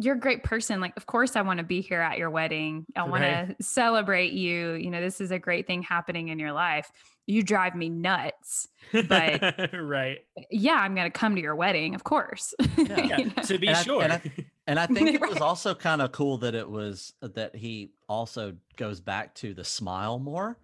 [0.00, 0.80] you're a great person.
[0.80, 2.86] Like, of course, I want to be here at your wedding.
[2.94, 3.58] I want Right.
[3.58, 4.74] to celebrate you.
[4.74, 6.88] You know, this is a great thing happening in your life.
[7.26, 8.68] You drive me nuts.
[8.92, 10.18] But- right.
[10.38, 12.54] Eh, yeah, I'm going to come to your wedding, of course.
[12.76, 12.84] Yeah.
[13.06, 13.42] Yeah, You know?
[13.42, 14.02] to be And I- sure.
[14.04, 14.22] and I-
[14.68, 18.54] And I think it was also kind of cool that it was that he also
[18.76, 20.58] goes back to the smile more.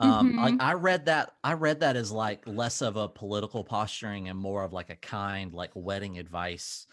[0.00, 0.60] Um, like Mhm.
[0.60, 4.62] I read that I read that as like less of a political posturing and more
[4.62, 6.86] of like a kind like wedding advice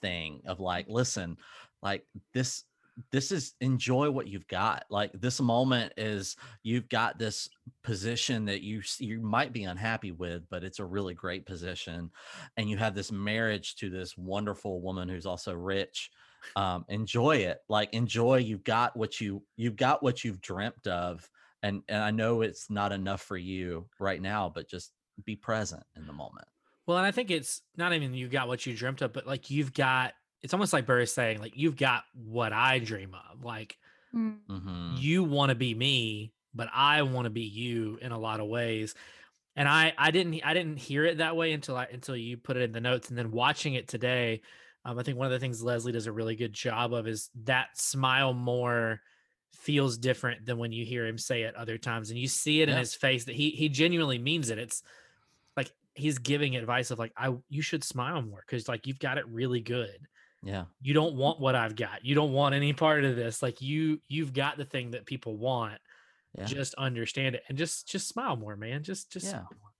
[0.00, 1.38] thing of like, listen,
[1.82, 2.64] like this
[3.10, 4.84] this is enjoy what you've got.
[4.90, 7.48] Like this moment is you've got this
[7.82, 12.12] position that you you might be unhappy with, but it's a really great position
[12.56, 16.10] and you have this marriage to this wonderful woman who's also rich
[16.56, 21.30] um enjoy it like enjoy you've got what you you've got what you've dreamt of
[21.62, 24.92] and and i know it's not enough for you right now but just
[25.24, 26.48] be present in the moment
[26.86, 29.50] Well, and I think it's not even you got what you dreamt of, but like
[29.50, 33.44] you've got it's almost like Burr is saying, like you've got what I dream of.
[33.44, 33.78] Like
[34.14, 34.96] Mm, Mhm.
[35.00, 38.48] you want to be me, but I want to be you in a lot of
[38.48, 38.94] ways.
[39.56, 42.56] And I I didn't I didn't hear it that way until I until you put
[42.56, 44.42] it in the notes and then watching it today.
[44.84, 47.30] Um, I think one of the things Leslie does a really good job of is
[47.44, 49.00] that smile more
[49.52, 52.68] feels different than when you hear him say it other times and you see it
[52.68, 54.58] in his face that he he genuinely means it.
[54.58, 54.82] It's
[55.56, 59.18] like he's giving advice of like I you should smile more because like you've got
[59.18, 60.08] it really good
[60.44, 62.04] yeah you don't want what I've got.
[62.04, 63.42] You don't want any part of this.
[63.42, 65.78] Like you you've got the thing that people want.
[66.36, 68.82] yeah Just understand it and just just smile more, man.
[68.82, 69.32] Just just Yeah.
[69.32, 69.70] smile more.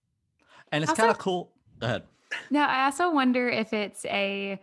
[0.71, 2.03] and it's kind of cool go ahead
[2.51, 4.61] Now, I also wonder if it's a,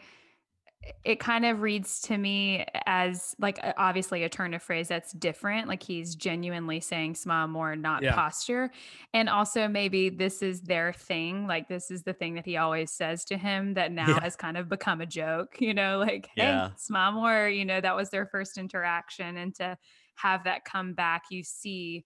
[1.03, 5.67] it kind of reads to me as like obviously a turn of phrase that's different.
[5.67, 8.15] Like he's genuinely saying smile more, not Yeah.
[8.15, 8.71] posture.
[9.13, 11.47] And also maybe this is their thing.
[11.47, 14.19] Like this is the thing that he always says to him that now Yeah.
[14.19, 16.69] has kind of become a joke, you know, like, hey, Yeah.
[16.77, 17.49] smile more.
[17.49, 19.37] You know, that was their first interaction.
[19.37, 19.77] And to
[20.15, 22.05] have that come back, you see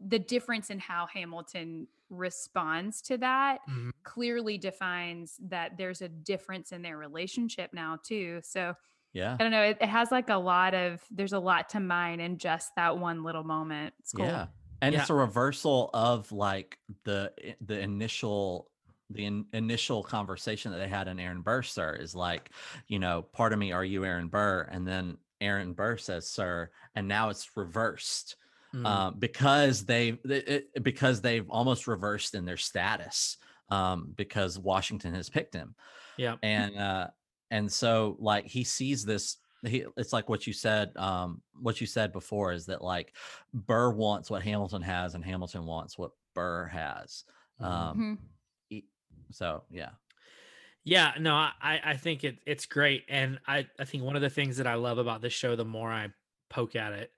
[0.00, 3.90] the difference in how Hamilton responds to that Mhm.
[4.04, 8.74] clearly defines that there's a difference in their relationship now too so
[9.12, 11.80] yeah i don't know it, it has like a lot of there's a lot to
[11.80, 14.48] mine in just that one little moment it's cool Yeah.
[14.80, 15.00] And Yeah.
[15.00, 18.70] it's a reversal of like the the initial
[19.10, 22.50] the in, initial conversation that they had in Aaron Burr, sir, is like,
[22.88, 24.62] you know, part of me, are you Aaron Burr?
[24.70, 28.36] And then Aaron Burr says, sir, and now it's reversed
[28.74, 28.84] Mm.
[28.88, 33.38] um, because they've it, because they've almost reversed in their status
[33.70, 35.74] um, because Washington has picked him
[36.16, 36.36] yeah.
[36.42, 37.08] and uh
[37.50, 41.86] and so like he sees this he it's like what you said um what you
[41.86, 43.16] said before is that like
[43.52, 47.24] burr wants what hamilton has and hamilton wants what burr has
[47.60, 47.66] Mhm.
[47.66, 48.18] um Mhm.
[48.70, 48.84] e-
[49.30, 49.90] so yeah
[50.84, 54.22] Yeah, no, I I I think it it's great, and I I think one of
[54.22, 56.08] the things that I love about this show, the more I
[56.48, 57.12] poke at it,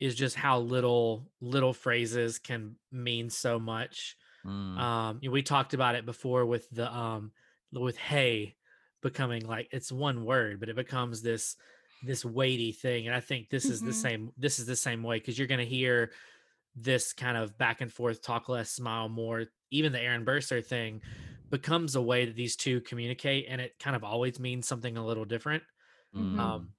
[0.00, 4.16] is just how little little phrases can mean so much.
[4.44, 7.32] Mm, Um, you know, we talked about it before with the um
[7.72, 8.56] with hey
[9.02, 11.56] becoming like it's one word, but it becomes this
[12.02, 13.94] this weighty thing, and I think this is the Mhm.
[13.94, 14.32] same.
[14.36, 16.12] This is the same way because you're gonna hear
[16.74, 19.46] this kind of back and forth, talk less, smile more.
[19.70, 21.02] Even the Aaron Burr, sir thing
[21.50, 25.06] becomes a way that these two communicate, and it kind of always means something a
[25.06, 25.62] little different.
[26.12, 26.22] Mhm.
[26.22, 26.74] mm, Um,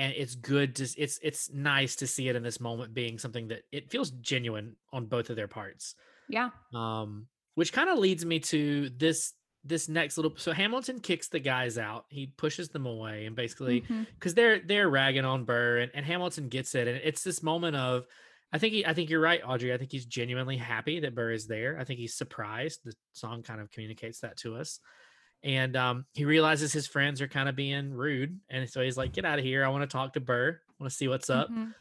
[0.00, 3.48] and it's good to it's it's nice to see it in this moment being something
[3.48, 5.94] that it feels genuine on both of their parts.
[6.28, 6.50] Yeah.
[6.74, 11.38] Um which kind of leads me to this this next little so hamilton kicks the
[11.38, 12.06] guys out.
[12.08, 13.84] He pushes them away and basically
[14.14, 17.76] because they're they're ragging on burr and, and hamilton gets it and it's this moment
[17.76, 18.06] of
[18.54, 19.74] i think he, i think you're right audrey.
[19.74, 21.78] I think he's genuinely happy that burr is there.
[21.78, 22.80] I think he's surprised.
[22.84, 24.80] The song kind of communicates that to us
[25.42, 29.12] and um, he realizes his friends are kind of being rude and so he's like
[29.12, 31.30] get out of here i want to talk to burr i want to see what's
[31.30, 31.74] up Mhm.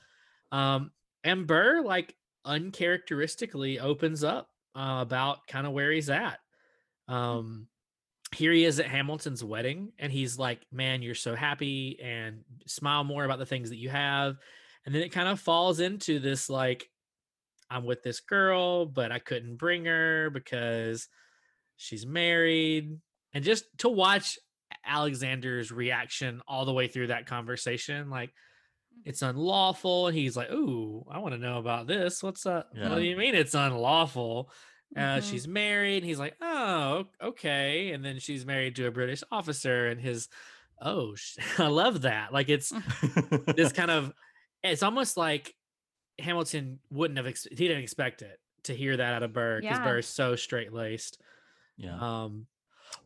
[0.52, 0.91] um,
[1.24, 6.39] and Burr like uncharacteristically opens up uh, about kind of where he's at.
[7.08, 7.67] Um,
[8.36, 13.04] here he is at Hamilton's wedding, and he's like, "Man, you're so happy, and smile
[13.04, 14.38] more about the things that you have."
[14.86, 16.89] And then it kind of falls into this like,
[17.69, 21.08] I'm with this girl, but I couldn't bring her because
[21.76, 22.98] she's married.
[23.33, 24.37] And just to watch
[24.85, 28.31] Alexander's reaction all the way through that conversation, like
[29.05, 30.07] it's unlawful.
[30.07, 32.21] And he's like, Ooh, I want to know about this.
[32.23, 32.69] What's up?
[32.75, 32.89] Yeah.
[32.89, 34.51] What do you mean it's unlawful?
[34.95, 35.29] Uh, Mhm.
[35.29, 35.97] She's married.
[35.97, 37.91] And He's like, Oh, okay.
[37.91, 40.27] And then she's married to a British officer, and his,
[40.81, 42.33] Oh, sh- I love that.
[42.33, 42.73] Like it's
[43.55, 44.11] this kind of,
[44.63, 45.53] it's almost like
[46.17, 49.77] Hamilton wouldn't have, ex- he didn't expect it to hear that out of Burr because
[49.77, 49.83] Yeah.
[49.83, 51.21] Burr is so straight laced.
[51.77, 51.97] yeah.
[51.99, 52.47] Um,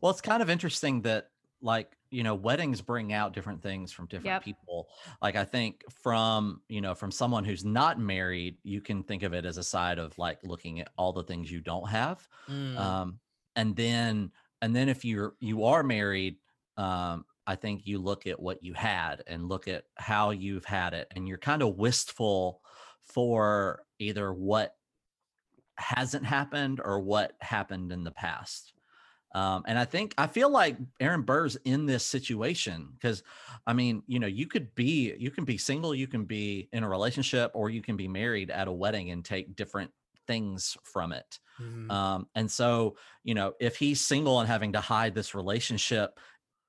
[0.00, 1.30] Well, it's kind of interesting that
[1.60, 4.40] like, you know, weddings bring out different things from different Yep.
[4.40, 4.88] people.
[5.22, 9.32] Like I think from, you know, from someone who's not married, you can think of
[9.34, 12.28] it as a side of like looking at all the things you don't have.
[12.48, 13.20] mm, Um
[13.56, 16.38] and then and then if you're you are married,
[16.76, 20.94] um I think you look at what you had and look at how you've had
[20.94, 22.62] it and you're kind of wistful
[23.02, 24.76] for either what
[25.76, 28.73] hasn't happened or what happened in the past.
[29.34, 33.22] Um, and I think I feel like Aaron Burr's in this situation because,
[33.66, 36.84] I mean, you know, you could be you can be single, you can be in
[36.84, 39.90] a relationship, or you can be married at a wedding and take different
[40.26, 41.38] things from it.
[41.60, 41.90] mhm.
[41.90, 46.18] Um, and so, you know, if he's single and having to hide this relationship,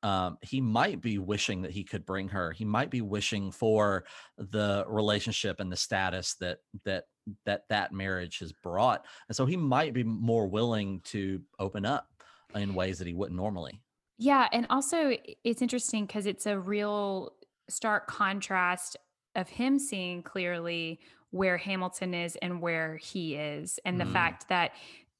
[0.04, 2.52] um, he might be wishing that he could bring her.
[2.52, 4.06] He might be wishing for
[4.38, 7.06] the relationship and the status that that
[7.46, 9.06] that that marriage has brought.
[9.30, 12.08] And so he might be more willing to open up
[12.54, 13.82] in ways that he wouldn't normally.
[14.18, 17.34] Yeah, and also it's interesting because it's a real
[17.70, 18.96] stark contrast
[19.36, 21.00] of him seeing clearly
[21.32, 24.12] where Hamilton is and where he is, and the Mm.
[24.14, 24.72] fact that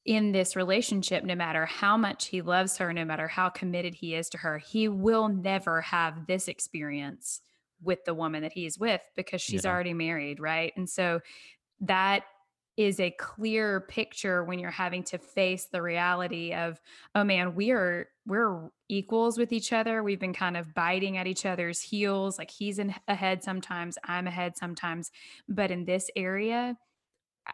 [0.06, 4.14] in this relationship, no matter how much he loves her, no matter how committed he
[4.16, 7.42] is to her, he will never have this experience
[7.82, 9.72] with the woman that he's with because she's Yeah.
[9.72, 10.72] already married, right?
[10.78, 11.22] And so
[11.82, 12.24] that
[12.78, 16.82] is a clear picture when you're having to face the reality of
[17.14, 20.04] oh man we are we're equals with each other.
[20.04, 22.38] We've been kind of biting at each other's heels.
[22.38, 25.12] Like he's in ahead sometimes i'm ahead sometimes.
[25.48, 26.78] But in this area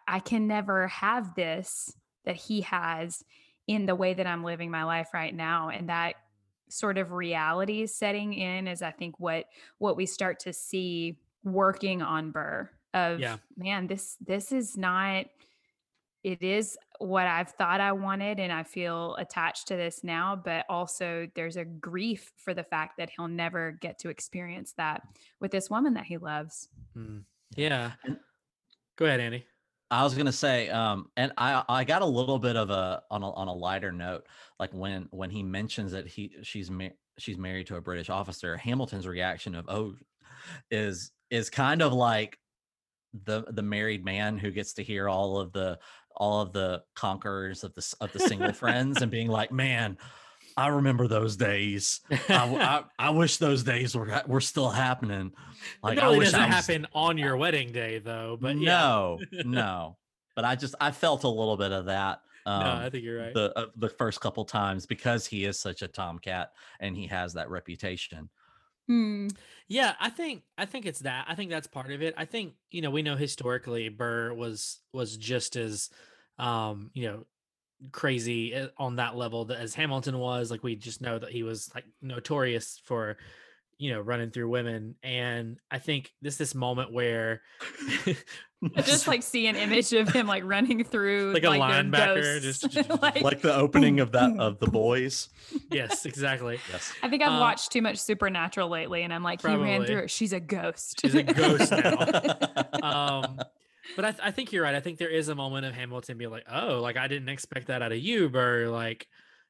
[0.08, 3.24] I- can never have this that he has
[3.68, 5.70] in the way that i'm living my life right now.
[5.70, 6.16] And that
[6.70, 9.46] sort of reality setting in is i think what
[9.78, 13.38] what we start to see working on burr of Yeah.
[13.58, 15.26] man this this is not
[16.24, 20.36] it is what I've thought I wanted, and I feel attached to this now.
[20.36, 25.02] But also, there's a grief for the fact that he'll never get to experience that
[25.40, 26.70] with this woman that he loves.
[26.96, 27.24] Mm.
[27.56, 27.94] Yeah.
[28.98, 29.48] Go ahead, Andy.
[29.90, 33.24] I was gonna say, um, and I I got a little bit of a on
[33.24, 34.28] a on a lighter note,
[34.60, 38.56] like when when he mentions that he she's ma- she's married to a British officer,
[38.58, 39.96] Hamilton's reaction of oh,
[40.70, 42.38] is is kind of like
[43.26, 45.80] the the married man who gets to hear all of the
[46.16, 49.98] all of the conquerors of the of the single friends and being like, man,
[50.58, 52.02] I remember those days.
[52.30, 55.32] I I wish those days were were still happening.
[55.84, 58.38] Like it I wish doesn't I was, happen on your wedding day, though.
[58.40, 58.66] But yeah.
[58.66, 59.98] no, no.
[60.36, 62.22] But I just I felt a little bit of that.
[62.46, 63.34] Um, no, I think you're right.
[63.34, 67.34] the uh, the first couple times because he is such a tomcat and he has
[67.34, 68.30] that reputation.
[68.88, 69.28] Hmm.
[69.68, 71.26] Yeah, I think I think it's that.
[71.28, 72.14] I think that's part of it.
[72.18, 75.90] I think you know we know historically Burr was was just as
[76.38, 77.26] um you know
[77.92, 80.52] crazy uh, on that level as Hamilton was.
[80.52, 83.18] Like we just know that he was like notorious for
[83.82, 87.42] you know running through women, and I think this this moment where
[88.06, 88.16] I
[88.84, 92.62] just like see an image of him like running through Like a their linebacker, ghosts.
[92.70, 95.30] just- like, like the opening of that of the boys.
[95.72, 96.60] yes, exactly.
[96.72, 96.94] Yes.
[97.02, 100.04] I think I've uh, watched too much Supernatural lately, and I'm like, he ran through
[100.04, 100.12] it.
[100.12, 101.02] She's a ghost.
[101.02, 101.74] She's a ghost
[102.84, 103.40] um
[103.96, 106.18] but I, th- I think you're right i think there is a moment of hamilton
[106.18, 108.68] being like oh like i didn't expect that out of you Burr.
[108.68, 109.08] like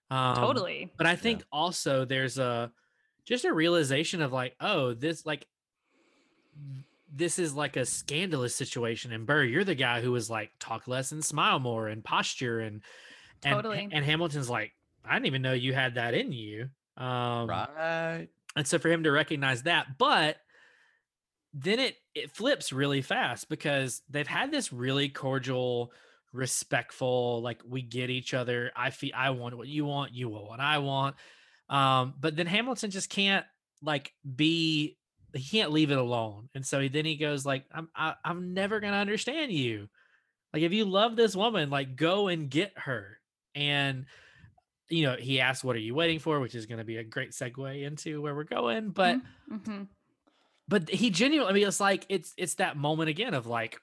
[0.10, 0.92] um totally.
[0.98, 2.72] but i think also there's a
[3.26, 5.48] just a realization of like oh this like
[7.14, 10.88] this is like a scandalous situation and Burr, you're the guy who was like talk
[10.88, 12.82] less and smile more and posture and
[13.44, 13.90] and, Totally.
[13.92, 14.72] and hamilton's like
[15.04, 18.28] i didn't even know you had that in you um right.
[18.56, 20.38] and so for him to recognize that, but
[21.54, 25.92] then it it flips really fast because they've had this really cordial,
[26.34, 28.72] respectful, like we get each other.
[28.76, 31.16] I feel I want what you want, you want what I want.
[31.72, 33.46] Um, but then Hamilton just can't
[33.82, 34.98] like be
[35.34, 36.50] he can't leave it alone.
[36.54, 39.88] And so he, then he goes like, I'm I, I'm never gonna understand you.
[40.54, 43.18] Like if you love this woman, like go and get her.
[43.56, 44.06] And
[44.90, 46.40] you know, he asks, What are you waiting for?
[46.42, 48.90] Which is going to be a great segue into where we're going.
[48.90, 49.88] But, Mhm.
[50.68, 53.80] but he genuinely, I mean, it's like, it's, it's that moment again of like,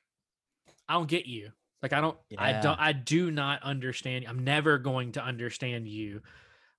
[0.86, 1.50] I don't get you.
[1.82, 4.26] Like I don't, I don't, I do not understand.
[4.28, 6.20] I'm never going to understand you.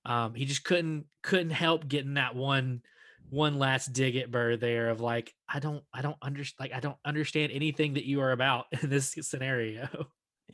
[0.10, 2.82] Um, he just couldn't couldn't help getting that one
[3.30, 6.80] one last dig at Burr there of like, I don't, I don't understand, like I
[6.80, 9.88] don't understand anything that you are about in this scenario.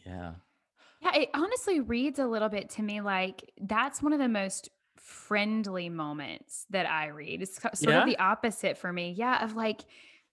[0.06, 0.34] Yeah.
[1.02, 4.70] Yeah, it honestly reads a little bit to me like that's one of the most
[4.98, 7.42] friendly moments that I read.
[7.42, 8.02] It's sort Yeah?
[8.02, 9.14] of the opposite for me.
[9.18, 9.82] Yeah, of like,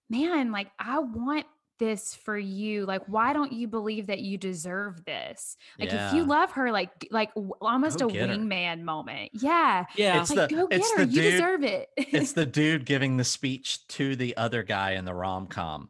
[0.09, 1.45] man, like I want
[1.79, 2.85] this for you.
[2.85, 5.57] Like, why don't you believe that you deserve this?
[5.79, 7.31] Like, if you love her, like, like
[7.61, 8.35] almost Go a get her.
[8.35, 9.31] wingman moment.
[9.33, 11.05] Yeah, Yeah, It's like the- go get it's her.
[11.05, 11.89] the You dude- deserve it.
[11.97, 15.89] It's the dude giving the speech to the other guy in the rom com,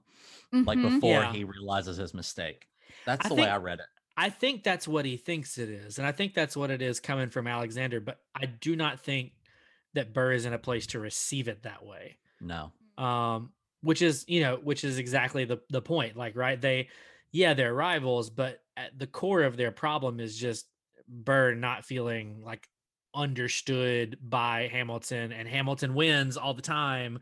[0.52, 1.34] like before Yeah.
[1.34, 2.68] he realizes his mistake.
[3.06, 3.86] That's I the way I read it.
[4.16, 5.98] I think that's what he thinks it is.
[5.98, 9.32] And I think that's what it is coming from Alexander, but I do not think
[9.96, 12.18] that Burr is in a place to receive it that way.
[12.40, 12.72] No.
[12.98, 13.52] Um,
[13.84, 16.18] which is, you know, which is exactly the the point.
[16.18, 16.60] Like, right?
[16.62, 16.90] They
[17.32, 20.68] yeah, they're rivals, but at the core of their problem is just
[21.08, 22.68] Burr not feeling like
[23.16, 27.20] understood by Hamilton and Hamilton wins all the time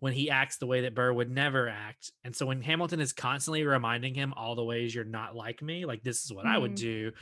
[0.00, 2.12] when he acts the way that Burr would never act.
[2.24, 5.86] And so when Hamilton is constantly reminding him all the ways you're not like me,
[5.86, 6.76] like this is what I would Mhm.
[6.76, 7.12] do,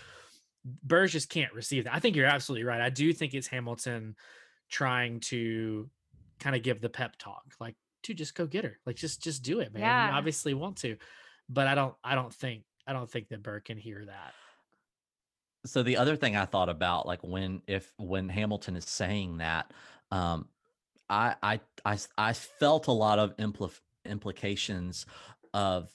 [0.65, 1.95] Burr just can't receive that.
[1.95, 2.81] I think you're absolutely right.
[2.81, 4.17] I do think it's Hamilton
[4.71, 5.91] trying to
[6.41, 8.79] kind of give the pep talk, like, dude, just go get her.
[8.87, 9.83] Like just just do it, man.
[9.83, 10.09] Yeah.
[10.11, 10.97] You obviously want to.
[11.49, 14.35] But I don't I don't think I don't think that Burr can hear that.
[15.67, 19.73] so the other thing I thought about, like when if when Hamilton is saying that,
[20.11, 20.49] um,
[21.11, 21.35] i
[21.85, 25.07] i i felt a lot of impl- implications
[25.53, 25.91] of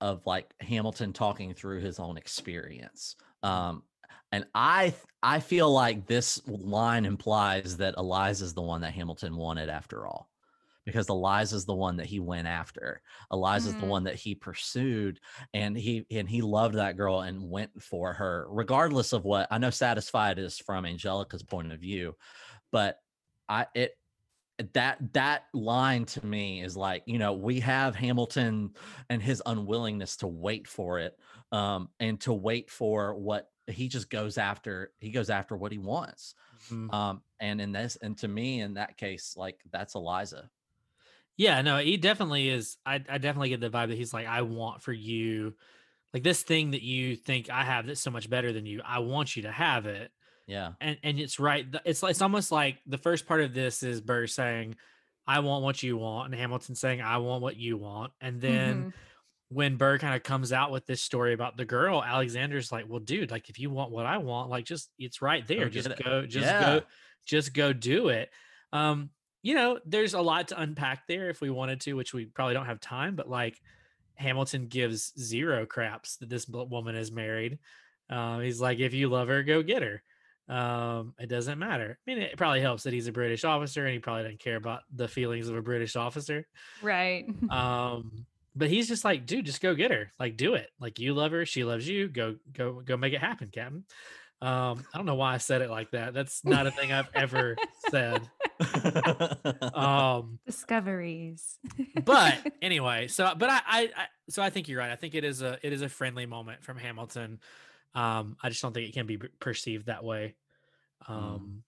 [0.00, 3.16] of like Hamilton talking through his own experience.
[3.42, 3.84] Um,
[4.32, 9.36] and I I feel like this line implies that Eliza is the one that Hamilton
[9.36, 10.28] wanted after all.
[10.84, 13.02] Because Eliza is the one that he went after.
[13.30, 15.20] Eliza is the one that he pursued
[15.54, 19.58] and he and he loved that girl and went for her regardless of what i
[19.58, 22.14] know satisfied is from angelica's point of view
[22.70, 22.98] but
[23.48, 23.92] i it
[24.74, 28.70] that that line to me is like you know we have hamilton
[29.08, 31.18] and his unwillingness to wait for it
[31.52, 35.78] um and to wait for what he just goes after he goes after what he
[35.78, 36.34] wants
[36.70, 36.92] Mhm.
[36.94, 40.48] um and in this and to me in that case like that's eliza
[41.36, 42.76] Yeah, no, he definitely is.
[42.84, 45.54] I, I definitely get the vibe that he's like, I want for you,
[46.12, 48.82] like this thing that you think I have that's so much better than you.
[48.84, 50.10] I want you to have it,
[50.46, 51.70] yeah and and it's right.
[51.70, 54.76] th- It's it's almost like the first part of this is Burr saying,
[55.26, 58.84] I want what you want, and Hamilton saying, I want what you want, and then
[58.84, 58.92] Mhm.
[59.48, 63.00] when Burr kind of comes out with this story about the girl, Alexander's like, well,
[63.00, 65.70] dude, like if you want what I want, like just it's right there.
[65.70, 66.60] get Just it." go, just Yeah.
[66.60, 66.82] go,
[67.26, 68.30] just go do it.
[68.72, 69.10] Um,
[69.42, 72.54] you know, there's a lot to unpack there if we wanted to, which we probably
[72.54, 73.60] don't have time, but like
[74.14, 77.58] Hamilton gives zero craps that this woman is married.
[78.08, 80.02] Uh, he's like, if you love her, go get her.
[80.48, 81.98] Um, it doesn't matter.
[82.06, 84.56] I mean, it probably helps that he's a British officer and he probably doesn't care
[84.56, 86.46] about the feelings of a British officer.
[86.80, 87.26] Right.
[87.50, 90.12] Um, but he's just like, dude, just go get her.
[90.20, 90.68] Like, do it.
[90.78, 92.08] Like you love her, she loves you.
[92.08, 93.84] Go, go, go make it happen, Captain.
[94.42, 96.14] Um, I don't know why I said it like that.
[96.14, 97.56] That's not a thing I've ever
[97.90, 98.28] said.
[99.74, 101.58] Um, Discoveries.
[102.04, 104.90] but anyway, so but I, I, I so I think you're right.
[104.90, 107.40] I think it is a it is a friendly moment from Hamilton.
[107.94, 110.34] Um, I just don't think it can be perceived that way
[111.08, 111.62] um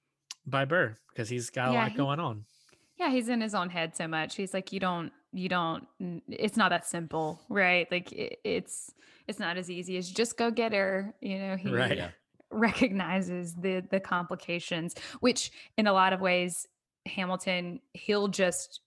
[0.46, 2.44] by Burr because he's got a Yeah, lot he- going on.
[2.98, 4.36] yeah, he's in his own head so much.
[4.36, 5.86] He's like, you don't, you don't.
[6.28, 7.90] It's not that simple, right?
[7.90, 8.92] Like it, it's,
[9.26, 11.14] it's not as easy as just go get her.
[11.20, 12.10] You know, he Right.
[12.54, 16.66] Recognizes the the complications, which in a lot of ways,
[17.06, 18.80] Hamilton he'll just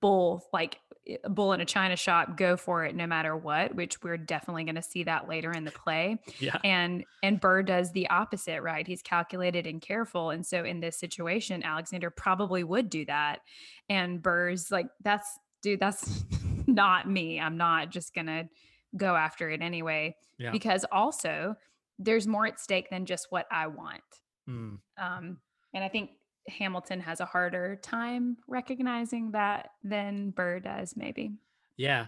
[0.00, 0.78] bull like
[1.24, 3.74] a bull in a china shop, go for it no matter what.
[3.74, 6.18] Which we're definitely going to see that later in the play.
[6.38, 6.58] Yeah.
[6.64, 8.86] and and Burr does the opposite, right?
[8.86, 13.40] He's calculated and careful, and so in this situation, Alexander probably would do that,
[13.88, 16.24] and Burr's like, "That's dude, that's
[16.66, 17.40] not me.
[17.40, 18.48] I'm not just gonna
[18.96, 20.52] go after it anyway." Yeah.
[20.52, 21.56] Because also,
[22.00, 24.02] there's more at stake than just what I want,
[24.48, 25.38] Mm, um,
[25.74, 26.10] and I think
[26.48, 31.32] Hamilton has a harder time recognizing that than Burr does, maybe.
[31.76, 32.06] yeah.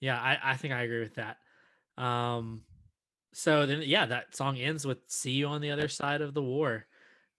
[0.00, 0.20] Yeah.
[0.20, 1.38] I, I think I agree with that.
[2.02, 2.62] Um,
[3.32, 6.42] so then, yeah, that song ends with "See you on the other side of the
[6.42, 6.86] war."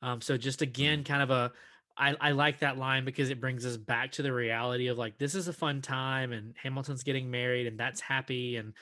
[0.01, 1.51] Um, so just again, kind of a,
[1.97, 5.17] I, I like that line because it brings us back to the reality of like
[5.17, 8.73] this is a fun time, and Hamilton's getting married, and that's happy, and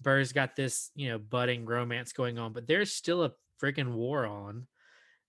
[0.00, 3.32] Burr's got this you know budding romance going on, but there's still a
[3.62, 4.66] freaking war on,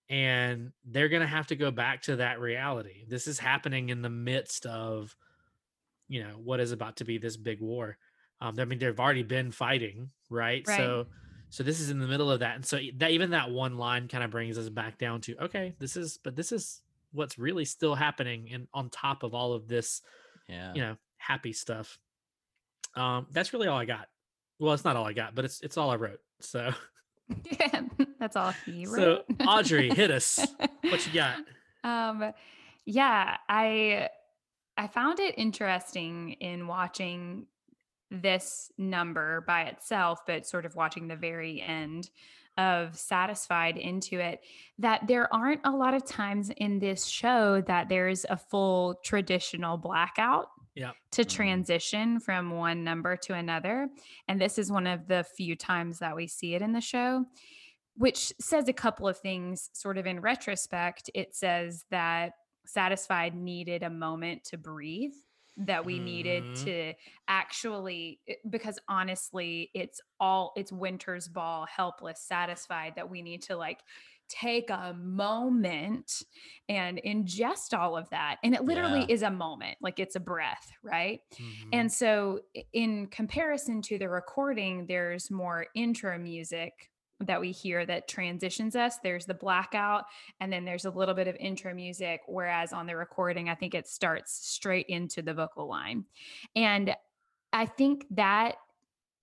[0.09, 3.05] and they're gonna have to go back to that reality.
[3.07, 5.15] This is happening in the midst of,
[6.07, 7.97] you know, what is about to be this big war.
[8.39, 10.65] Um, I mean, they've already been fighting, right?
[10.67, 10.77] Right.
[10.77, 11.07] So,
[11.49, 14.07] so this is in the middle of that, and so that even that one line
[14.07, 17.65] kind of brings us back down to okay, this is, but this is what's really
[17.65, 20.01] still happening, and on top of all of this,
[20.47, 20.73] Yeah.
[20.73, 21.99] you know, happy stuff.
[22.95, 24.07] Um, that's really all I got.
[24.61, 26.19] Well, it's not all I got, but it's it's all I wrote.
[26.39, 26.71] So,
[27.59, 27.81] Yeah,
[28.19, 29.25] that's all he wrote.
[29.27, 29.45] so.
[29.47, 30.39] Audrey, hit us.
[30.83, 31.37] What you got?
[31.83, 32.31] um
[32.85, 34.07] yeah i
[34.77, 37.47] i found it interesting in watching
[38.11, 42.09] this number by itself but sort of watching the very end
[42.57, 44.41] of satisfied into it
[44.77, 49.77] that there aren't a lot of times in this show that there's a full traditional
[49.77, 50.95] blackout Yep.
[51.11, 51.29] to Mhm.
[51.29, 53.89] transition from one number to another
[54.27, 57.25] and this is one of the few times that we see it in the show
[57.95, 62.33] which says a couple of things sort of in retrospect it says that
[62.65, 65.13] satisfied needed a moment to breathe
[65.57, 66.63] that we needed Mhm.
[66.63, 66.93] to
[67.27, 73.81] actually because honestly it's all it's winter's ball helpless satisfied that we need to like
[74.31, 76.23] take a moment
[76.69, 79.07] and ingest all of that and it literally Yeah.
[79.09, 81.69] is a moment like it's a breath right Mhm.
[81.73, 82.39] and so,
[82.73, 88.97] in comparison to the recording, there's more intro music that we hear that transitions us.
[88.99, 90.05] There's the blackout,
[90.39, 92.21] and then there's a little bit of intro music.
[92.27, 96.05] Whereas on the recording, I think it starts straight into the vocal line.
[96.55, 96.95] And
[97.53, 98.55] I think that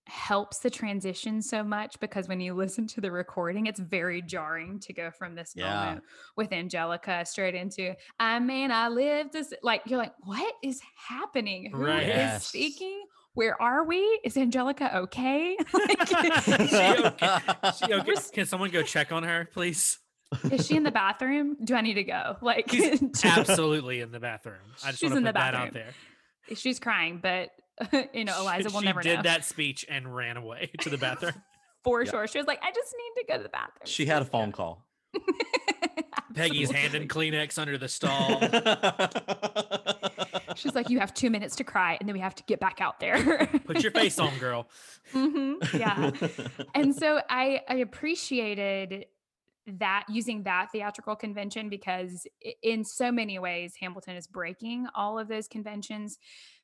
[0.08, 4.80] helps the transition so much because when you listen to the recording, it's very jarring
[4.80, 5.74] to go from this Yeah.
[5.74, 6.02] moment
[6.36, 11.70] with Angelica straight into I mean, I lived this like you're like, what is happening?
[11.70, 12.06] Who is Right.
[12.06, 12.46] Yes.
[12.46, 13.04] speaking?
[13.34, 13.98] Where are we?
[14.24, 15.56] Is Angelica okay?
[15.72, 17.38] Like, Is she okay?
[17.78, 18.14] She okay?
[18.32, 19.98] Can someone go check on her, please?
[20.50, 21.56] is she in the bathroom?
[21.64, 22.36] Do I need to go?
[22.42, 24.56] Like She's Absolutely in the bathroom.
[24.84, 25.92] I just She's want to in put the that out there.
[26.56, 27.50] she's crying, but
[28.12, 29.22] you know, Eliza She- will she never did know.
[29.22, 31.32] that speech and ran away to the bathroom.
[31.84, 32.10] For Yeah.
[32.10, 32.26] sure.
[32.26, 33.84] She was like, I just need to go to the bathroom.
[33.86, 34.84] she had a phone call.
[36.34, 38.40] Peggy's handing Kleenex under the stall.
[40.56, 42.80] She's like, you have two minutes to cry, and then we have to get back
[42.80, 43.46] out there.
[43.64, 44.68] Put your face on, girl.
[45.12, 46.10] hmm Yeah.
[46.74, 49.06] and so I I appreciated
[49.66, 52.26] that using that theatrical convention because
[52.62, 56.18] in so many ways Hamilton is breaking all of those conventions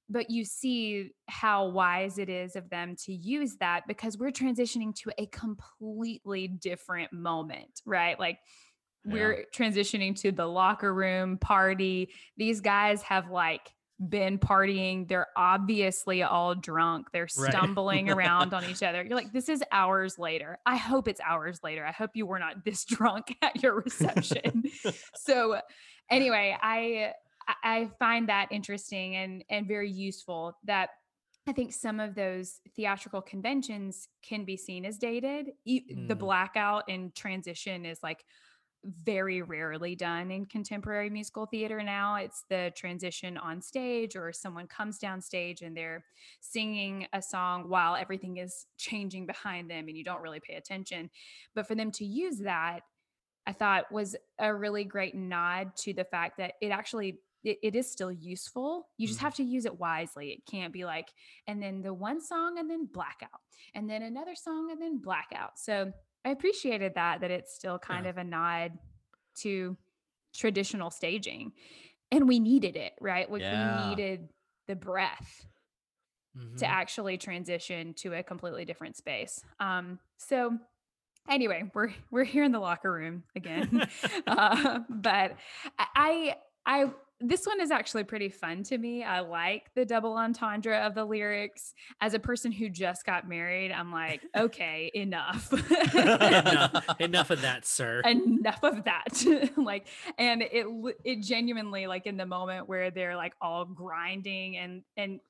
[0.09, 4.95] but you see how wise it is of them to use that because we're transitioning
[4.95, 8.19] to a completely different moment right?
[8.19, 8.39] Like
[9.07, 9.13] Yeah.
[9.13, 12.11] we're transitioning to the locker room party.
[12.37, 13.71] These guys have like
[14.09, 15.07] been partying.
[15.09, 17.13] They're obviously all drunk.
[17.13, 17.53] They're Right.
[17.53, 19.03] stumbling around on each other.
[19.03, 20.59] You're like this is hours later.
[20.67, 21.85] I hope it's hours later.
[21.87, 24.65] I hope you were not this drunk at your reception.
[25.17, 25.61] So
[26.11, 27.13] anyway i
[27.63, 30.91] I- find that interesting and and very useful that
[31.47, 36.19] i think some of those theatrical conventions can be seen as dated E- the Mm.
[36.19, 38.25] blackout and transition is like
[38.85, 42.17] very rarely done in contemporary musical theater now.
[42.17, 46.05] It's the transition on stage, or someone comes down stage and they're
[46.41, 51.09] singing a song while everything is changing behind them and you don't really pay attention.
[51.55, 52.81] But for them to use that,
[53.47, 57.77] I thought was a really great nod to the fact that it actually it, it
[57.77, 58.89] is still useful.
[58.97, 59.23] You just Mhm.
[59.23, 60.31] have to use it wisely.
[60.31, 61.13] It can't be like,
[61.47, 63.41] and then the one song and then blackout,
[63.75, 65.59] and then another song and then blackout.
[65.59, 65.93] So
[66.25, 68.11] I appreciated that that it's still kind Yeah.
[68.11, 68.79] of a nod
[69.37, 69.77] to
[70.35, 71.53] traditional staging.
[72.11, 73.31] And we needed it, right?
[73.31, 73.53] Like Yeah.
[73.53, 74.29] we needed
[74.67, 75.47] the breath
[76.37, 76.57] Mhm.
[76.59, 79.45] to actually transition to a completely different space.
[79.61, 80.59] Um, so
[81.29, 83.87] anyway, we're we're here in the locker room again,
[84.27, 85.37] uh, but
[85.79, 86.37] I
[86.67, 86.91] I
[87.29, 89.03] this one is actually pretty fun to me.
[89.03, 91.75] I like the double entendre of the lyrics.
[92.01, 95.53] As a person who just got married, I'm like, okay, enough.
[95.95, 98.01] enough, enough of that, sir.
[98.01, 99.25] enough of that
[99.57, 99.87] like
[100.19, 100.67] and it
[101.05, 105.21] it genuinely like in the moment where they're like all grinding and and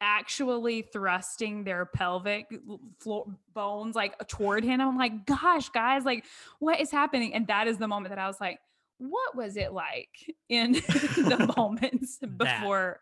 [0.00, 2.46] actually thrusting their pelvic
[2.98, 6.24] floor bones like toward him i'm like gosh guys like
[6.58, 8.58] what is happening and that is the moment that i was like
[9.10, 10.08] what was it like
[10.48, 13.00] in the moments before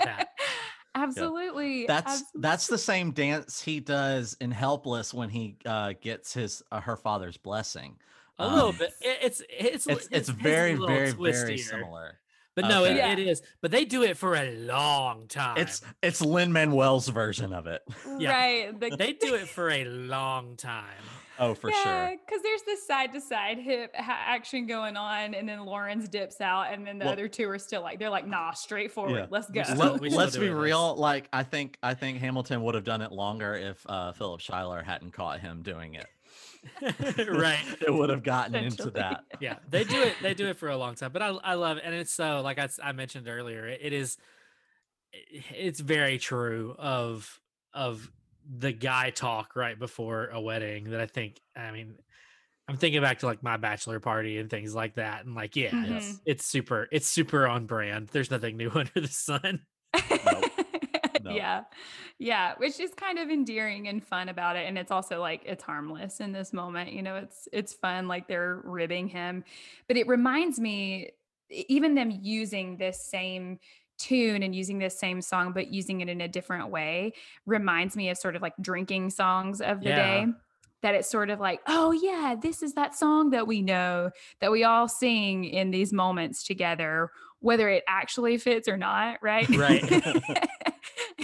[0.00, 0.28] That.
[0.94, 6.32] absolutely That's abso- that's the same dance he does in Helpless when he uh, gets
[6.34, 7.96] his uh, her father's blessing.
[8.38, 8.90] a little Um, bit.
[9.00, 12.18] It- It's it's It's it's his is a very little very very similar.
[12.54, 13.12] But no, it, Okay.
[13.12, 13.42] it is.
[13.60, 15.58] But they do it for a long time.
[15.58, 17.82] It's it's Lin Manuel's version of it.
[18.18, 18.30] yeah.
[18.30, 21.04] right the- they do it for a long time.
[21.38, 22.16] Oh, for yeah, sure.
[22.26, 26.40] because there's this side to side hip ha- action going on, and then Laurens dips
[26.40, 29.26] out, and then the Well- other two are still like they're like, nah, straightforward, Yeah.
[29.30, 29.62] let's We go.
[29.64, 30.62] still- Let, us be doing this.
[30.62, 30.94] real.
[30.96, 34.82] Like I think I think Hamilton would have done it longer if uh, Philip Schuyler
[34.82, 36.06] hadn't caught him doing it.
[37.28, 37.64] right.
[37.86, 39.22] it would have gotten into that.
[39.40, 41.76] yeah they do it they do it for a long time but i, I love
[41.76, 44.16] it and it's so like i, I mentioned earlier it, it is
[45.12, 47.40] it's very true of
[47.72, 48.10] of
[48.48, 51.94] the guy talk right before a wedding that i think i mean
[52.68, 55.70] i'm thinking back to like my bachelor party and things like that and like yeah
[55.70, 55.96] Mhm.
[55.96, 59.60] it's, it's super it's super on brand there's nothing new under the sun
[61.22, 61.34] Nope.
[61.34, 61.64] Yeah.
[62.20, 62.54] Yeah.
[62.58, 64.68] Which is kind of endearing and fun about it.
[64.68, 66.92] And it's also like it's harmless in this moment.
[66.92, 69.42] You know, it's it's fun, like they're ribbing him.
[69.88, 71.10] But it reminds me,
[71.50, 73.58] even them using this same
[73.98, 77.12] tune and using this same song, but using it in a different way,
[77.44, 79.96] reminds me of sort of like drinking songs of the Yeah.
[79.96, 80.26] day.
[80.82, 84.52] That it's sort of like, oh yeah, this is that song that we know that
[84.52, 89.48] we all sing in these moments together, whether it actually fits or not, right?
[89.48, 89.82] Right.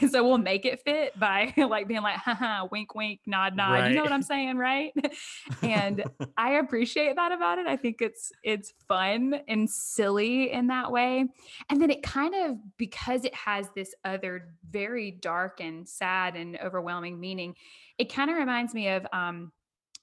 [0.02, 3.88] and so we'll make it fit by like being like, haha, wink, wink, nod, nod.
[3.88, 4.92] You know what I'm saying, right?
[5.62, 6.04] and
[6.36, 7.66] I appreciate that about it.
[7.66, 11.26] I think it's it's fun and silly in that way.
[11.70, 16.58] And then it kind of because it has this other very dark and sad and
[16.62, 17.54] overwhelming meaning,
[17.98, 19.52] it kind of reminds me of um,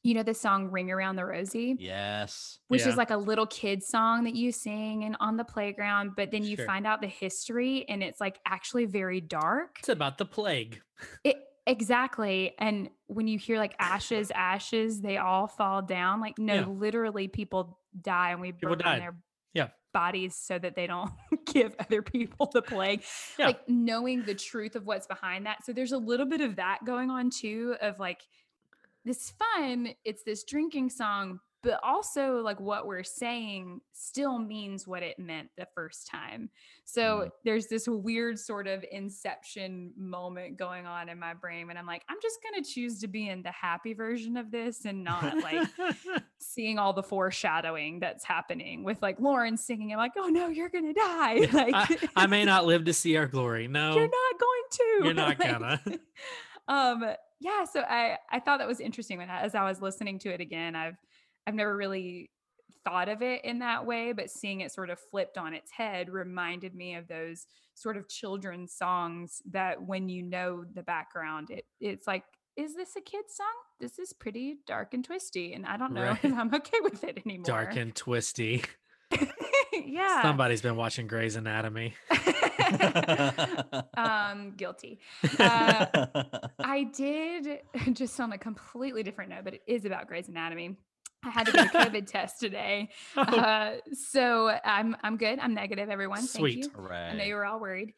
[0.04, 2.60] you know, the song Ring Around the Rosie yes.
[2.70, 2.89] which Yeah.
[2.89, 6.43] is like a little kid song that you sing and on the playground, but then
[6.43, 6.66] you Sure.
[6.66, 9.78] find out the history and it's like actually very dark.
[9.80, 10.82] it's about the plague
[11.24, 11.38] It
[11.68, 12.56] exactly.
[12.60, 16.22] And when you hear like ashes, ashes, they all fall down.
[16.22, 16.66] Like no, Yeah.
[16.66, 19.02] literally people die and we People burn died.
[19.02, 19.16] their
[19.54, 19.70] Yeah.
[19.93, 21.12] bodies so that they don't
[21.45, 23.04] give other people the plague.
[23.38, 23.47] Yeah.
[23.47, 25.66] Like knowing the truth of what's behind that.
[25.66, 28.22] So there's a little bit of that going on too, of like
[29.06, 35.04] this fun, it's this drinking song, but also like what we're saying still means what
[35.04, 36.50] it meant the first time.
[36.86, 37.32] So Mhm.
[37.43, 41.70] there's this weird sort of inception moment going on in my brain.
[41.70, 44.52] And I'm like, I'm just going to choose to be in the happy version of
[44.52, 45.68] this and not like
[46.39, 49.91] seeing all the foreshadowing that's happening with like Lauren singing.
[49.91, 51.39] I'm like, oh no, you're going to die.
[51.52, 55.00] Like, I, I may not live to see our glory no you're not going to.
[55.04, 55.82] you're not Like, gonna
[56.70, 57.04] um
[57.39, 60.41] yeah so i i thought that was interesting when as i was listening to it
[60.41, 60.97] again i've
[61.47, 62.29] i've never really
[62.85, 66.09] thought of it in that way but seeing it sort of flipped on its head
[66.09, 71.65] reminded me of those sort of children's songs that when you know the background it
[71.79, 72.23] it's like
[72.57, 73.45] is this a kid's song?
[73.79, 76.23] This is pretty dark and twisty and i don't know Right.
[76.23, 77.45] if i'm okay with it anymore.
[77.45, 78.63] Dark and twisty
[79.86, 81.93] yeah somebody's been watching grey's anatomy
[83.97, 84.99] um guilty
[85.39, 85.86] uh,
[86.60, 87.60] I did
[87.93, 90.76] just on a completely different note, but it is about Grey's Anatomy.
[91.24, 95.39] I had to get a COVID test today, Oh, uh, so I'm I'm good.
[95.39, 95.89] I'm negative.
[95.89, 96.66] Everyone, Sweet.
[96.66, 96.93] thank you.
[96.93, 97.93] I know you were all worried.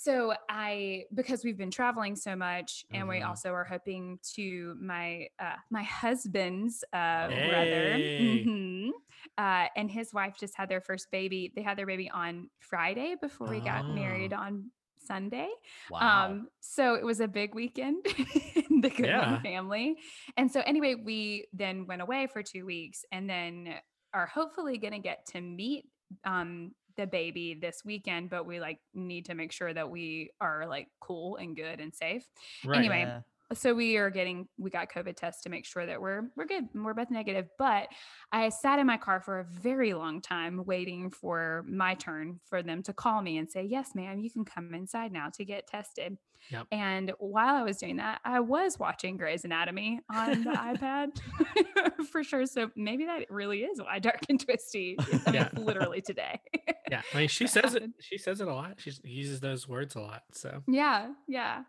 [0.00, 3.22] So I because we've been traveling so much, and we Mhm.
[3.22, 7.40] also are hoping to my uh, my husband's uh, Hey.
[7.42, 8.90] brother mhm,
[9.36, 11.52] uh, and his wife just had their first baby.
[11.54, 14.32] They had their baby on Friday before we got married Oh.
[14.32, 14.70] on
[15.00, 15.48] Sunday.
[15.88, 16.38] Wow.
[16.38, 18.06] Um, so it was a big weekend
[18.54, 19.42] in the Goodwin Yeah.
[19.42, 19.96] family.
[20.36, 23.74] And so anyway, we then went away for two weeks and then
[24.14, 25.86] are hopefully gonna get to meet
[26.24, 30.66] um the baby this weekend, but we like need to make sure that we are
[30.68, 32.24] like cool and good and safe.
[32.66, 32.78] right.
[32.78, 33.20] anyway, Yeah.
[33.54, 36.64] So we are getting we got covid tests to make sure that we're we're good
[36.74, 37.88] and we're both negative but
[38.30, 42.62] i sat in my car for a very long time waiting for my turn for
[42.62, 45.66] them to call me and say yes ma'am you can come inside now to get
[45.66, 46.16] tested
[46.50, 46.66] Yep.
[46.70, 52.22] and while i was doing that i was watching grey's anatomy on the ipad for
[52.22, 54.96] sure so maybe that really is why dark and twisty
[55.32, 55.48] Yeah.
[55.56, 56.40] literally today
[56.90, 59.96] yeah i mean she says it she says it a lot she uses those words
[59.96, 61.62] a lot so Yeah, yeah.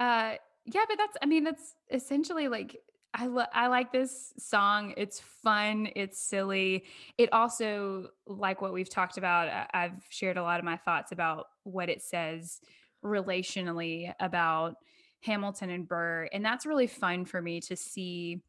[0.00, 0.34] Uh
[0.66, 2.76] yeah, but that's I mean that's essentially like
[3.12, 4.94] I lo- I like this song.
[4.96, 6.84] It's fun, it's silly.
[7.16, 9.48] It also like what we've talked about.
[9.48, 12.60] I- I've shared a lot of my thoughts about what it says
[13.04, 14.76] relationally about
[15.20, 18.42] Hamilton and Burr, and that's really fun for me to see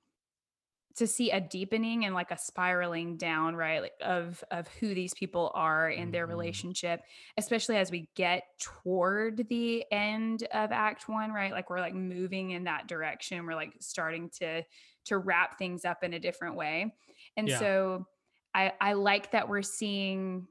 [0.95, 5.13] to see a deepening and like a spiraling down right like, of of who these
[5.13, 6.29] people are in their Mhm.
[6.29, 7.01] relationship
[7.37, 11.51] especially as we get toward the end of act 1 right?
[11.51, 13.45] Like we're like moving in that direction.
[13.45, 14.63] We're like starting to
[15.05, 16.95] to wrap things up in a different way.
[17.37, 17.59] And Yeah.
[17.59, 18.07] so
[18.53, 20.47] i i like that we're seeing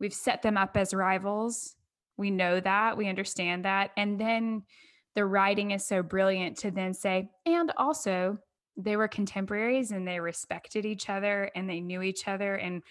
[0.00, 1.76] we've set them up as rivals.
[2.16, 2.96] We know that.
[2.96, 3.90] We understand that.
[3.96, 4.64] And then
[5.14, 8.38] the writing is so brilliant to then say and also
[8.76, 12.82] they were contemporaries and they respected each other and they knew each other and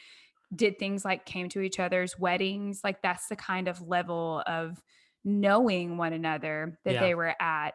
[0.53, 2.81] did things like came to each other's weddings.
[2.83, 4.81] Like that's the kind of level of
[5.23, 6.99] knowing one another that Yeah.
[7.01, 7.71] they were at,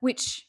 [0.00, 0.48] which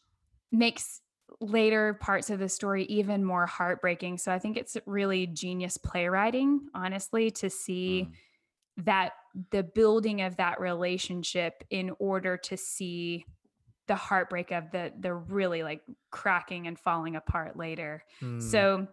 [0.52, 1.02] makes
[1.40, 4.18] later parts of the story even more heartbreaking.
[4.18, 8.08] So I think it's really genius playwriting, honestly, to see
[8.78, 8.86] Mm.
[8.86, 9.14] that
[9.52, 13.26] the building of that relationship in order to see
[13.90, 15.82] the heartbreak of the the really like
[16.12, 18.04] cracking and falling apart later.
[18.22, 18.88] Mm, So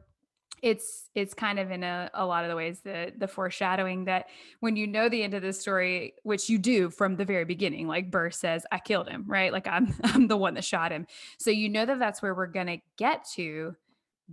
[0.62, 4.28] it's it's kind of in a, a lot of the ways the the foreshadowing that
[4.60, 7.86] when you know the end of the story, which you do from the very beginning,
[7.86, 9.52] like Burr says, I killed him, right?
[9.52, 11.06] Like I'm I'm the one that shot him.
[11.38, 13.76] So you know that that's where we're gonna get to,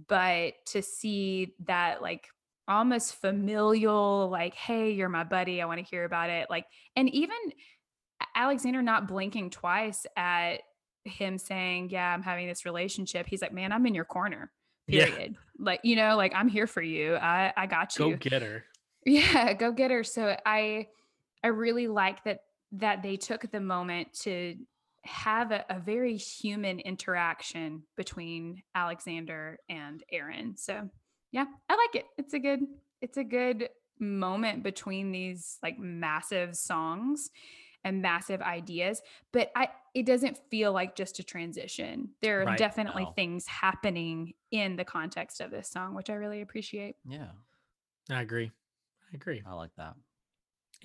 [0.07, 2.29] but to see that like
[2.69, 7.09] almost familial, like, hey, you're my buddy, I want to hear about it, like, and
[7.09, 7.35] even
[8.35, 10.61] Alexander not blinking twice at
[11.05, 13.25] him saying, Yeah, I'm having this relationship.
[13.27, 14.51] He's like, Man, I'm in your corner.
[14.87, 15.05] Yeah.
[15.05, 15.35] Period.
[15.57, 17.15] Like, you know, like I'm here for you.
[17.15, 18.11] I I got you.
[18.11, 18.65] go get her.
[19.05, 20.03] Yeah, go get her.
[20.03, 20.87] So I
[21.43, 22.39] I really like that
[22.73, 24.55] that they took the moment to
[25.05, 30.55] have a, a very human interaction between Alexander and Aaron.
[30.57, 30.89] So
[31.31, 32.05] yeah, I like it.
[32.17, 32.61] It's a good
[33.01, 33.69] it's a good
[33.99, 37.29] moment between these like massive songs
[37.83, 42.09] and massive ideas, but I it doesn't feel like just a transition.
[42.21, 42.57] There are Right.
[42.57, 43.13] definitely No.
[43.15, 46.95] things happening in the context of this song, which I really appreciate.
[47.05, 47.29] Yeah,
[48.09, 48.51] I agree.
[49.11, 49.43] I agree.
[49.45, 49.95] I like that.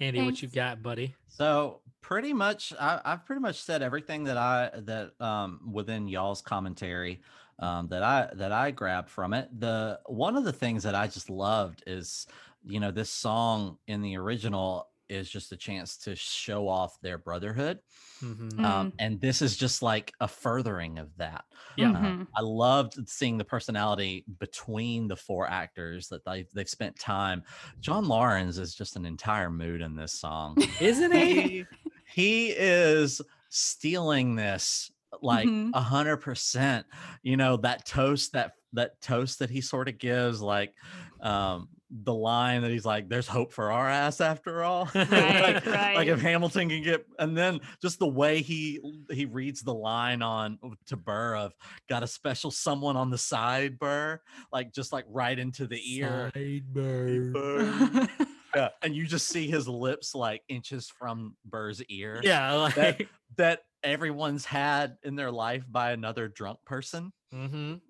[0.00, 1.14] Andy, what you got, buddy?
[1.28, 6.42] So pretty much, I, I've pretty much said everything that I that um, within y'all's
[6.42, 7.20] commentary
[7.58, 9.48] um, that I that I grabbed from it.
[9.58, 12.26] The one of the things that I just loved is,
[12.64, 17.18] you know, this song in the original is just a chance to show off their
[17.18, 17.80] brotherhood,
[18.22, 18.64] Mhm.
[18.64, 21.44] um, and this is just like a furthering of that.
[21.76, 21.90] Yeah.
[21.90, 22.26] Uh, Mhm.
[22.36, 27.42] I loved seeing the personality between the four actors that they they've spent time.
[27.80, 30.56] John Laurens is just an entire mood in this song.
[30.80, 31.42] Isn't he?
[31.42, 31.66] he
[32.14, 34.90] he is stealing this
[35.22, 35.70] like Mhm.
[35.74, 36.86] a hundred percent.
[37.22, 40.74] You know that toast that that toast that he sort of gives like
[41.20, 45.66] um the line that he's like there's hope for our ass after all Right, like,
[45.66, 46.08] like right.
[46.08, 48.78] if hamilton can get and then just the way he
[49.10, 50.58] he reads the line on
[50.88, 51.54] to burr of
[51.88, 54.20] got a special someone on the side burr
[54.52, 57.32] like just like right into the ear Sideburn.
[57.32, 58.08] Burr.
[58.54, 63.00] yeah and you just see his lips like inches from burr's ear Yeah, like that,
[63.36, 67.80] that everyone's had in their life by another drunk person mhm.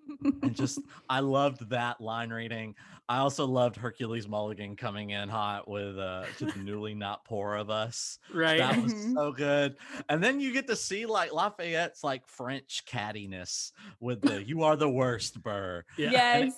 [0.43, 0.79] and just
[1.09, 2.75] I loved that line reading.
[3.07, 7.55] I also loved Hercules Mulligan coming in hot with uh to the newly not poor
[7.55, 8.19] of us.
[8.33, 8.59] right.
[8.59, 9.13] That was Mhm.
[9.15, 9.77] so good.
[10.09, 14.75] And then you get to see like Lafayette's like French cattiness with the you are
[14.75, 15.83] the worst burr.
[15.97, 16.11] yeah.
[16.11, 16.53] yes.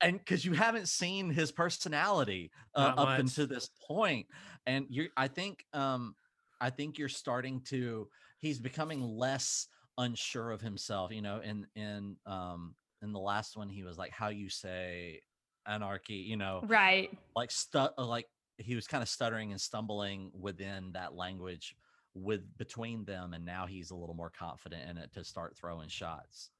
[0.00, 3.20] And because you haven't seen his personality uh, up much.
[3.20, 4.26] until this point.
[4.66, 6.14] And you I think um
[6.60, 8.08] I think you're starting to
[8.40, 9.68] he's becoming less
[9.98, 14.12] unsure of himself, you know, in in um in the last one he was like
[14.12, 15.20] how you say
[15.66, 17.10] anarchy, you know, Right.
[17.34, 18.26] like stu- uh, like
[18.58, 21.76] he was kind of stuttering and stumbling within that language
[22.14, 25.88] with between them and now he's a little more confident in it to start throwing
[25.88, 26.50] shots.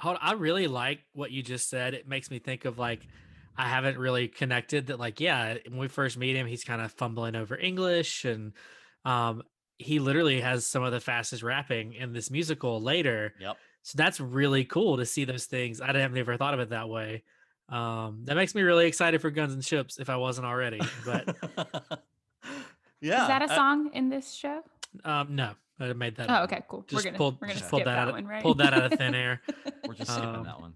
[0.00, 1.94] Hold I really like what you just said.
[1.94, 3.06] It makes me think of like
[3.56, 6.90] I haven't really connected that like yeah, when we first meet him, he's kind of
[6.92, 8.52] fumbling over English and
[9.04, 9.42] um
[9.78, 13.34] he literally has some of the fastest rapping in this musical later.
[13.40, 13.56] Yep.
[13.82, 15.80] So that's really cool to see those things.
[15.80, 17.22] I have never thought of it that way.
[17.68, 20.80] Um that makes me really excited for Guns and Ships if I wasn't already.
[21.04, 21.34] But
[23.00, 23.22] yeah.
[23.22, 24.62] Is that a song in this show?
[25.04, 25.50] um no,
[25.80, 26.44] I made that Oh, up.
[26.52, 26.82] okay, cool.
[26.88, 28.42] Just we're gonna pulled, we're gonna just skip pulled that, that, out of, one, right?
[28.42, 29.40] pulled that out of thin air.
[29.86, 30.74] We're just skipping Um, that one.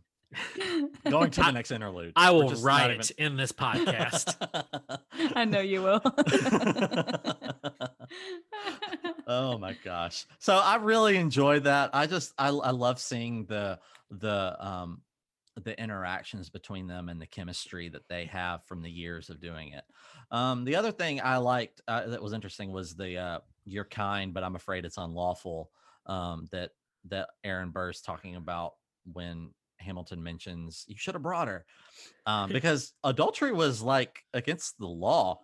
[1.08, 2.12] Going to the next interlude.
[2.16, 4.34] I will just write even- in this podcast.
[5.34, 6.02] I know you will.
[9.26, 13.78] oh my gosh so i really enjoyed that i just i, I love seeing the
[14.10, 15.02] the um
[15.62, 19.72] the interactions between them and the chemistry that they have from the years of doing
[19.72, 19.84] it
[20.30, 24.32] um the other thing i liked uh, that was interesting was the uh you're kind
[24.32, 25.70] but i'm afraid it's unlawful
[26.06, 26.70] um that
[27.04, 28.74] that aaron burr's talking about
[29.12, 29.50] when
[29.88, 31.64] hamilton mentions you should have brought her
[32.26, 35.40] um because adultery was like against the law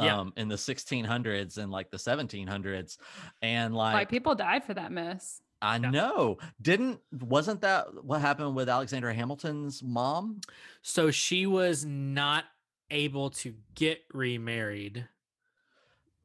[0.00, 0.18] Yeah.
[0.20, 2.98] um in the 1600s and like the 1700s
[3.42, 5.40] and like, like people died for that mess.
[5.62, 5.90] i Yeah.
[5.90, 7.00] know didn't
[7.36, 10.40] wasn't that what happened with alexander hamilton's mom
[10.82, 12.44] So she was not
[12.90, 15.06] able to get remarried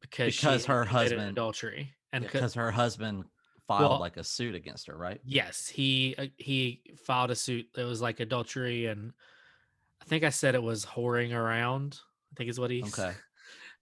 [0.02, 3.26] because, Because her husband- adultery and because her husband
[3.68, 5.20] filed Well- like a suit against her, right?
[5.26, 7.68] Yes, he uh, he filed a suit.
[7.78, 9.14] It was like adultery, and
[10.02, 12.00] I think I said it was whoring around.
[12.32, 12.84] I think is what he.
[12.84, 13.14] Okay.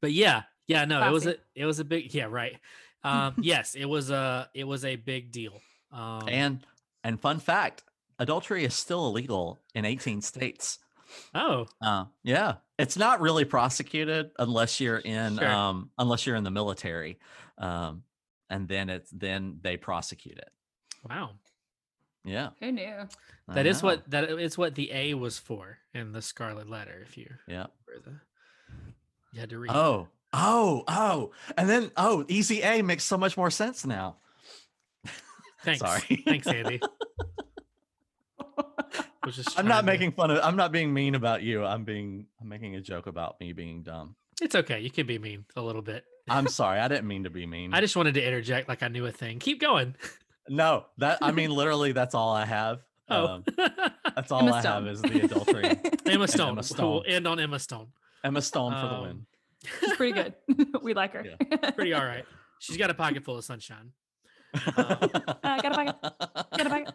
[0.01, 2.57] But yeah, yeah, no, it was a it was a big yeah right.
[3.03, 5.61] Um, yes, it was a it was a big deal.
[5.91, 6.65] Um, And
[7.03, 7.83] and fun fact,
[8.17, 10.79] adultery is still illegal in 18 states.
[11.35, 15.47] oh, Uh, yeah, it's not really prosecuted unless you're in Sure.
[15.47, 17.19] um unless you're in the military.
[17.59, 18.01] Um
[18.51, 20.49] and then it's then they prosecute it.
[21.09, 21.31] wow,
[22.23, 22.49] Yeah.
[22.59, 23.07] Who knew?
[23.47, 23.87] I that is know.
[23.89, 27.01] what that is what the A was for in the Scarlet Letter.
[27.07, 27.65] If you Yeah.
[27.87, 28.19] remember
[28.69, 28.75] the,
[29.33, 29.71] you had to read.
[29.73, 31.31] Oh, oh, oh.
[31.57, 34.17] And then oh, easy A makes so much more sense now.
[35.63, 36.21] thanks, sorry.
[36.25, 36.79] thanks, Andy.
[39.57, 41.63] I'm not to- making fun of I'm not being mean about you.
[41.65, 44.15] I'm being I'm making a joke about me being dumb.
[44.41, 44.79] It's okay.
[44.79, 46.03] You can be mean a little bit.
[46.29, 46.79] I'm sorry.
[46.79, 47.73] I didn't mean to be mean.
[47.73, 49.39] I just wanted to interject like I knew a thing.
[49.39, 49.95] Keep going.
[50.49, 52.79] no, that I mean literally that's all I have.
[53.09, 53.43] Oh, Um,
[54.15, 54.85] that's all Emma I Stone.
[54.85, 55.63] have is the adultery.
[56.05, 56.47] Emma Stone.
[56.49, 57.03] Emma We'll Stone.
[57.07, 57.87] end on Emma Stone.
[58.23, 59.25] Emma Stone for the Um, win.
[59.81, 60.33] She's pretty good.
[60.81, 61.25] we like her.
[61.75, 62.25] Pretty all right.
[62.59, 63.91] She's got a pocket full of sunshine.
[64.53, 64.95] Uh,
[65.43, 65.95] got a pocket.
[66.57, 66.93] Got a pocket.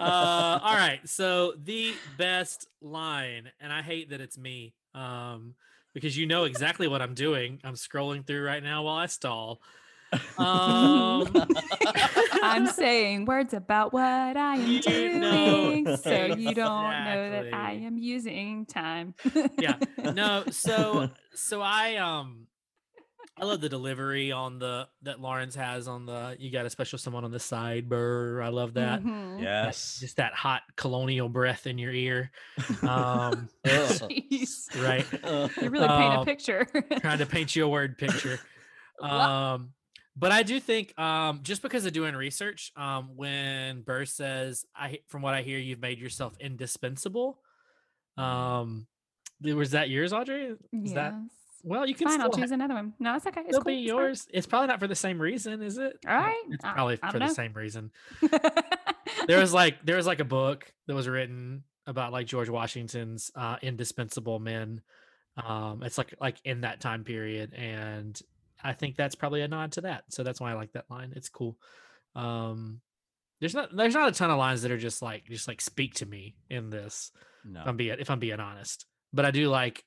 [0.00, 1.00] Uh, all right.
[1.06, 5.54] So the best line, and I hate that it's me, um,
[6.00, 7.60] because you know exactly what I'm doing.
[7.64, 9.60] I'm scrolling through right now while I stall.
[10.38, 11.28] Um,
[12.42, 14.02] I'm saying words about what
[14.36, 19.14] I am You doing, know so you don't know that I am using time.
[19.58, 19.76] yeah
[20.14, 22.46] no so so i um
[23.40, 26.98] i love the delivery on the that laurens has on the you got a special
[26.98, 29.02] someone on the side burr i love that.
[29.02, 29.36] Mhm.
[29.36, 29.98] That- yes.
[30.00, 32.30] just that hot colonial breath in your ear.
[32.82, 35.06] Um right?
[35.12, 36.66] You really paint a Um, picture.
[37.00, 38.38] trying to paint you a word picture.
[39.00, 39.70] Um
[40.16, 44.98] but i do think um just because of doing research um when burr says i
[45.06, 47.38] from what i hear you've made yourself indispensable
[48.16, 48.88] um
[49.40, 50.46] was that yours audrey?
[50.46, 50.94] Is yes.
[50.94, 51.14] that
[51.68, 52.94] well you can Fine, I'll still ha- choose another one.
[52.98, 53.40] No, it's okay.
[53.40, 53.72] It's It'll cool.
[53.72, 53.98] be it's fine.
[53.98, 54.26] yours.
[54.32, 55.96] It's probably not for the same reason, is it?
[56.06, 56.42] All right.
[56.50, 57.90] It's I- probably I for don't the same reason.
[59.26, 63.30] There was like there was like a book that was written about like George Washington's
[63.34, 64.80] uh indispensable men.
[65.42, 68.20] Um it's like like in that time period and
[68.62, 70.04] I think that's probably a nod to that.
[70.10, 71.12] So that's why I like that line.
[71.16, 71.56] It's cool.
[72.14, 72.80] Um
[73.40, 75.94] there's not there's not a ton of lines that are just like just like speak
[75.94, 77.10] to me in this
[77.44, 77.60] No.
[77.62, 78.86] if I'm being if I'm being honest.
[79.12, 79.84] But I do like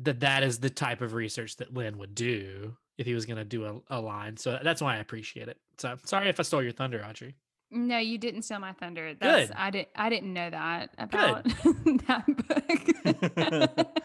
[0.00, 3.38] that that is the type of research that Lin would do if he was going
[3.38, 4.36] to do a, a line.
[4.36, 5.58] So that's why I appreciate it.
[5.78, 7.34] So sorry if I stole your thunder, Audrey.
[7.70, 9.14] No, you didn't steal my thunder.
[9.18, 9.56] That's Good.
[9.56, 11.44] I didn't I didn't know that about
[12.06, 12.24] that
[13.74, 14.02] book.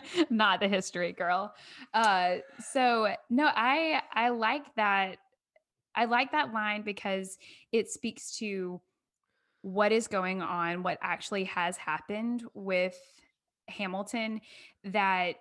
[0.30, 1.52] Not the history girl.
[1.92, 2.36] Uh
[2.72, 5.18] so no, I I like that
[5.96, 7.38] I like that line because
[7.72, 8.80] it speaks to
[9.62, 12.96] what is going on, what actually has happened with
[13.68, 14.40] Hamilton
[14.84, 15.36] that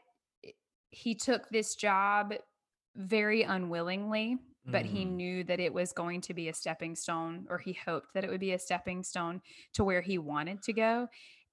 [0.91, 2.33] he took this job
[2.95, 4.37] very unwillingly
[4.69, 5.11] but he Mhm.
[5.11, 8.29] knew that it was going to be a stepping stone or he hoped that it
[8.29, 9.41] would be a stepping stone
[9.73, 11.07] to where he wanted to go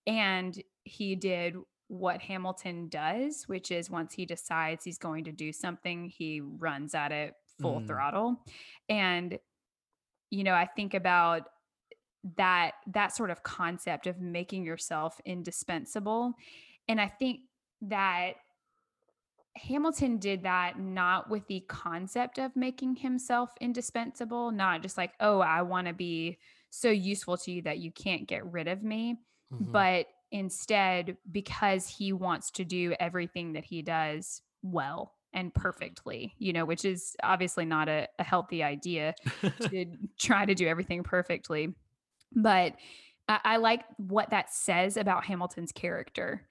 [0.07, 1.55] and he did
[1.89, 6.95] what Hamilton does which is once he decides he's going to do something he runs
[6.95, 7.87] at it full Mm.
[7.87, 8.45] throttle
[8.89, 9.39] and
[10.31, 11.49] you know i think about
[12.37, 16.33] that that sort of concept of making yourself indispensable
[16.89, 17.41] and i think
[17.83, 18.35] that
[19.57, 25.39] Hamilton did that not with the concept of making himself indispensable, not just like, oh,
[25.41, 26.39] I want to be
[26.70, 29.16] so useful to you that you can't get rid of me,
[29.53, 29.70] Mhm.
[29.70, 36.53] but instead because he wants to do everything that he does well and perfectly, you
[36.53, 39.14] know, which is obviously not a, a healthy idea
[39.61, 39.87] to
[40.18, 41.75] try to do everything perfectly.
[42.35, 42.74] But
[43.28, 46.47] I, I like what that says about Hamilton's character.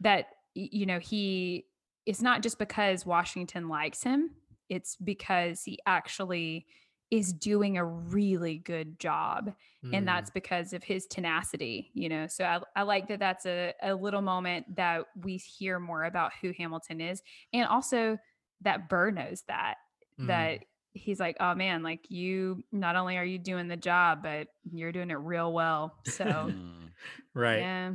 [0.00, 1.66] That you know he
[2.06, 4.30] it's not just because Washington likes him;
[4.68, 6.66] it's because he actually
[7.10, 9.54] is doing a really good job,
[9.92, 10.06] and Mm.
[10.06, 11.90] that's because of his tenacity.
[11.94, 13.20] You know, so I, I like that.
[13.20, 17.22] That's a a little moment that we hear more about who Hamilton is,
[17.52, 18.18] and also
[18.62, 19.76] that Burr knows that
[20.20, 20.26] Mm.
[20.26, 20.58] that
[20.94, 24.92] he's like, oh man, like you not only are you doing the job, but you're
[24.92, 25.94] doing it real well.
[26.04, 26.90] So Mm,
[27.34, 27.58] right.
[27.60, 27.92] yeah.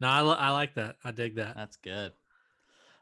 [0.00, 0.96] No, I, li- I like that.
[1.04, 1.54] I dig that.
[1.56, 2.12] that's good.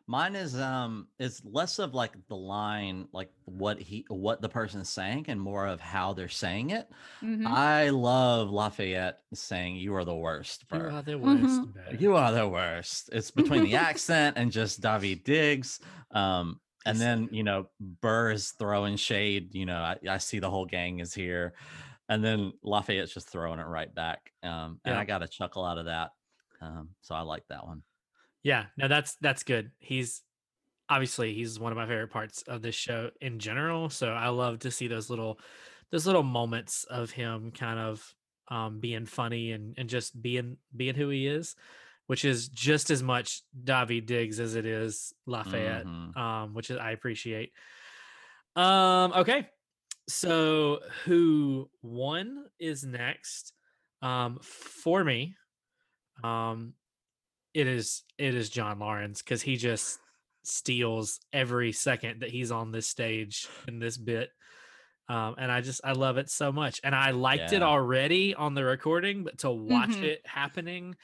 [0.08, 4.88] Mine is um is less of like the line, like what he what the person's
[4.88, 6.88] saying, and more of how they're saying it.
[7.24, 7.44] Mhm.
[7.44, 11.60] I love Lafayette saying "You are the worst." You are the worst.
[11.60, 12.00] Mhm.
[12.00, 13.10] You are the worst.
[13.12, 15.80] It's between the accent and just Daveed Diggs.
[16.12, 19.54] Um, and then you know Burr is throwing shade.
[19.54, 21.54] You know, I, I see the whole gang is here,
[22.08, 24.32] and then Lafayette's just throwing it right back.
[24.42, 25.00] Um, and Yeah.
[25.00, 26.12] I got a chuckle out of that.
[26.60, 27.82] Um, so I like that one.
[28.42, 29.72] Yeah, no, that's that's good.
[29.78, 30.22] He's
[30.88, 33.90] obviously he's one of my favorite parts of this show in general.
[33.90, 35.40] So I love to see those little
[35.90, 38.14] those little moments of him kind of
[38.48, 41.56] um being funny and and just being being who he is,
[42.06, 45.84] which is just as much Daveed Diggs as it is Lafayette.
[45.86, 46.16] Mhm.
[46.16, 47.52] Um, which is I appreciate.
[48.54, 49.48] Um, okay.
[50.08, 53.52] So who won is next.
[54.02, 55.36] Um, for me,
[56.22, 56.74] um,
[57.54, 59.98] it is it is John Laurens because he just
[60.44, 64.30] steals every second that he's on this stage in this bit.
[65.08, 66.80] Um, and I just I love it so much.
[66.84, 70.02] And I liked it already on the recording, but to watch Mhm.
[70.02, 70.96] it happening,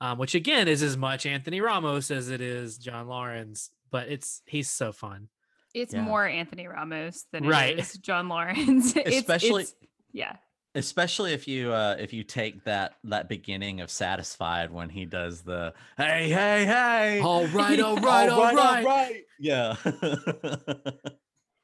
[0.00, 4.42] um, which again is as much Anthony Ramos as it is John Laurens, but it's
[4.46, 5.28] he's so fun.
[5.74, 6.02] It's Yeah.
[6.02, 7.78] more Anthony Ramos than Right.
[7.78, 8.96] it is John Laurens.
[8.96, 9.74] It's- Especially- it's-
[10.12, 10.36] yeah.
[10.74, 15.40] especially if you uh if you take that that beginning of satisfied when he does
[15.42, 18.84] the hey hey hey All right, all All right, all right.
[18.84, 19.24] right.
[19.38, 19.76] yeah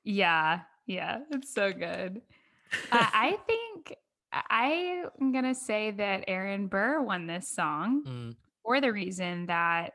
[0.04, 2.22] Yeah, yeah, it's so good.
[2.90, 3.94] Uh, I think
[4.32, 9.94] I- I'm gonna say that Aaron Burr won this song Mm, for the reason that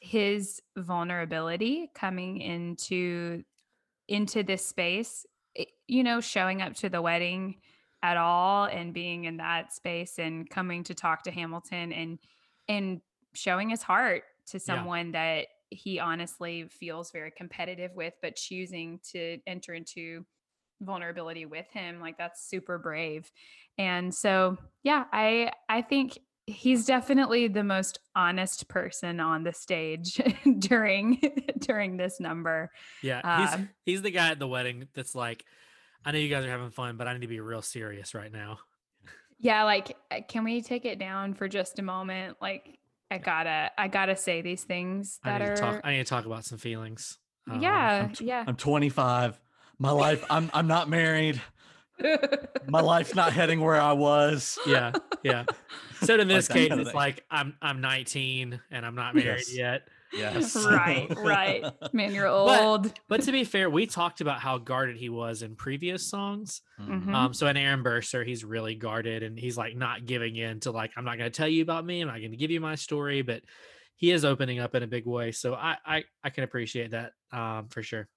[0.00, 3.44] his vulnerability coming into
[4.06, 5.26] into this space,
[5.86, 7.60] you know, showing up to the wedding
[8.02, 12.18] at all and being in that space and coming to talk to Hamilton and
[12.68, 13.00] and
[13.34, 19.38] showing his heart to someone that he honestly feels very competitive with but choosing to
[19.46, 20.24] enter into
[20.80, 23.30] vulnerability with him like that's super brave
[23.78, 30.18] and so yeah i i think he's definitely the most honest person on the stage
[30.58, 31.20] during
[31.58, 32.70] during this number
[33.02, 35.44] yeah, he's Um, he's the guy at the wedding that's like,
[36.04, 38.32] I know you guys are having fun, but I need to be real serious right
[38.32, 38.60] now.
[39.38, 42.78] yeah like uh, can we take it down for just a moment like
[43.10, 45.80] i gotta i gotta say these things I that need are to talk.
[45.84, 47.18] I need to talk about some feelings.
[47.50, 49.38] Um, yeah I'm tw- yeah i'm 25
[49.78, 51.40] my life i'm i'm not married
[52.68, 54.92] my life's not heading where i was yeah,
[55.24, 55.44] yeah.
[56.02, 56.96] So in this that case, kinda it's thing.
[56.96, 59.54] like I'm I'm 19 and I'm not married Yes.
[59.56, 59.82] yet.
[60.12, 64.58] yes right right man you're But- old But to be fair, we talked about how
[64.58, 66.62] guarded he was in previous songs.
[66.80, 67.04] Mhm.
[67.06, 67.14] Mhm.
[67.14, 70.60] Um, so in Aaron Burr, Sir, he's really guarded and he's like not giving in
[70.60, 72.76] to like, I'm not gonna tell you about me, I'm not gonna give you my
[72.76, 73.42] story, but
[73.96, 75.32] he is opening up in a big way.
[75.32, 78.08] So I I, I can appreciate that um for sure.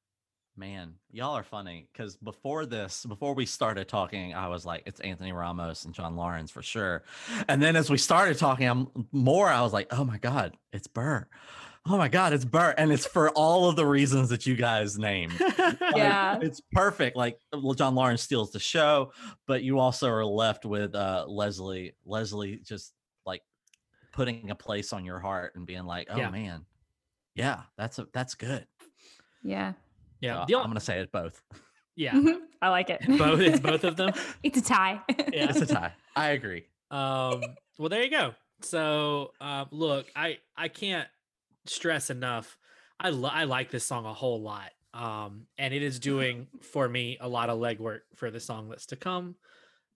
[0.58, 5.00] Man, y'all are funny because before this, before we started talking, I was like, it's
[5.00, 7.04] Anthony Ramos and John Laurens for sure.
[7.48, 10.88] And then as we started talking, I'm more, I was like, oh my God, it's
[10.88, 11.26] Burr.
[11.88, 12.76] Oh my God, it's Burr.
[12.78, 15.34] And it's for all of the reasons that you guys named.
[15.60, 16.38] Like, Yeah.
[16.42, 17.16] it's perfect.
[17.16, 19.14] Like well, John Laurens steals the show,
[19.48, 22.94] but you also are left with uh Leslie, Leslie just
[23.26, 23.42] like
[24.12, 26.30] putting a place on your heart and being like, oh Yeah.
[26.30, 26.66] man,
[27.36, 28.68] yeah, that's a that's good.
[29.44, 29.74] yeah
[30.22, 30.42] yeah.
[30.42, 31.42] So the I'm gonna say it both.
[31.96, 32.20] yeah.
[32.62, 34.14] i like it Both it's both of them.
[34.44, 35.50] it's a tie Yeah.
[35.50, 35.94] It's a tie.
[36.16, 36.66] I agree.
[36.90, 37.42] Um,
[37.78, 38.34] well, there you go.
[38.62, 41.08] So, uh, look, I I can't
[41.66, 42.58] stress enough.
[43.00, 44.72] I lo- I like this song a whole lot.
[44.94, 48.88] Um, and it is doing for me a lot of legwork for the song that's
[48.88, 49.36] to come.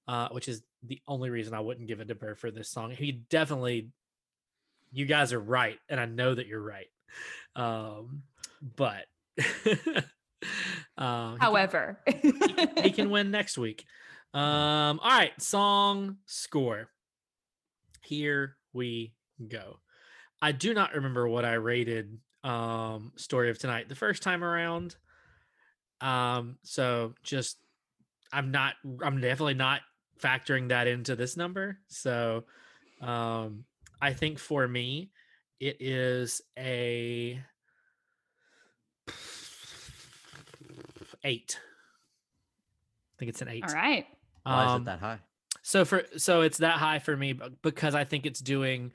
[0.07, 2.91] Uh, which is the only reason I wouldn't give it to Burr for this song.
[2.91, 3.89] He definitely,
[4.91, 6.85] you guys are right, and I know that you're right.
[7.55, 8.21] Um,
[8.75, 9.05] but,
[10.97, 13.85] can- however he can, he can win next week.
[14.33, 16.89] Um, all right, song score.
[18.03, 19.13] Here we
[19.47, 19.79] go.
[20.41, 24.95] I do not remember what I rated um story of tonight the first time around.
[26.01, 27.57] Um, so just
[28.31, 28.73] I'm not
[29.03, 29.81] I'm definitely not
[30.21, 31.79] factoring that into this number.
[31.87, 32.43] So
[33.01, 33.65] um
[34.01, 35.11] I think for me
[35.59, 37.41] it is a
[41.25, 41.59] eight.
[41.59, 43.63] I think it's an eight.
[43.67, 44.05] all right
[44.43, 45.19] Why is Um, it that high?
[45.61, 48.91] so for so it's that high for me b- because I think it's doing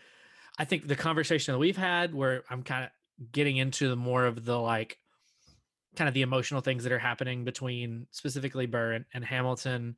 [0.58, 2.90] I think the conversation that we've had where I'm kind of
[3.32, 4.98] getting into the more of the like
[5.96, 9.96] kind of the emotional things that are happening between specifically Burr and, and Hamilton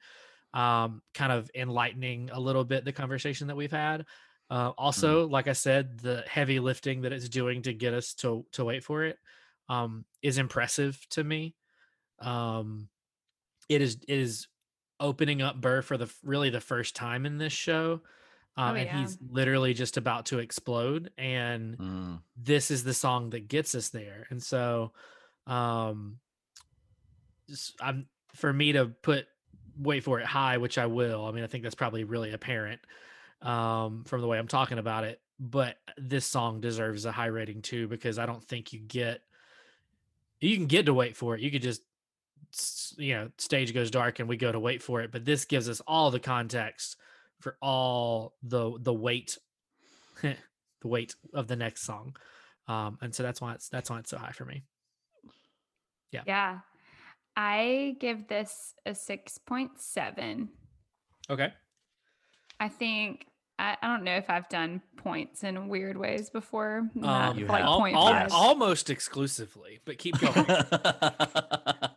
[0.54, 4.06] um kind of enlightening a little bit the conversation that we've had.
[4.50, 8.44] Uh, also, like I said, the heavy lifting that it's doing to get us to
[8.52, 9.18] to wait for it
[9.70, 11.54] um, is impressive to me.
[12.22, 12.88] Um,
[13.68, 14.48] it is it is
[15.00, 18.02] opening up Burr for the really the first time in this show,
[18.56, 19.00] um, Oh, and yeah.
[19.00, 21.10] he's literally just about to explode.
[21.18, 24.26] And Mm, this is the song that gets us there.
[24.30, 24.92] And so,
[25.46, 26.20] Um,
[27.48, 29.26] just, I'm for me to put
[29.76, 31.24] wait for it high, which I will.
[31.26, 32.80] I mean, I think that's probably really apparent
[33.40, 35.20] um, from the way I'm talking about it.
[35.40, 39.22] But this song deserves a high rating too because I don't think you get
[40.40, 41.40] you can get to wait for it.
[41.40, 41.82] You could just
[42.98, 45.12] you know stage goes dark and we go to wait for it.
[45.12, 46.96] But this gives us all the context
[47.40, 49.38] for all the the weight
[50.22, 50.36] the
[50.84, 52.16] weight of the next song.
[52.68, 54.62] Um, and so that's why it's that's why it's so high for me.
[56.12, 56.22] Yeah.
[56.26, 56.58] Yeah.
[57.34, 60.48] I give this a 6.7.
[61.30, 61.52] Okay.
[62.60, 63.26] I think
[63.58, 66.78] I, I don't know if I've done points in weird ways before.
[66.78, 67.68] Um, Not you like have.
[67.68, 70.34] al- al- almost exclusively, but keep going.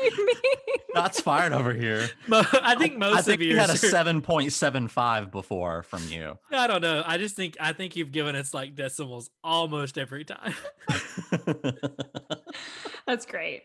[0.00, 0.76] what do you mean?
[0.94, 2.10] Shots fired over here.
[2.30, 6.02] I think most I think of you had a seven point seven five before from
[6.08, 6.38] you.
[6.50, 7.02] I don't know.
[7.06, 10.54] I just think I think you've given us like decimals almost every time.
[13.06, 13.62] That's great.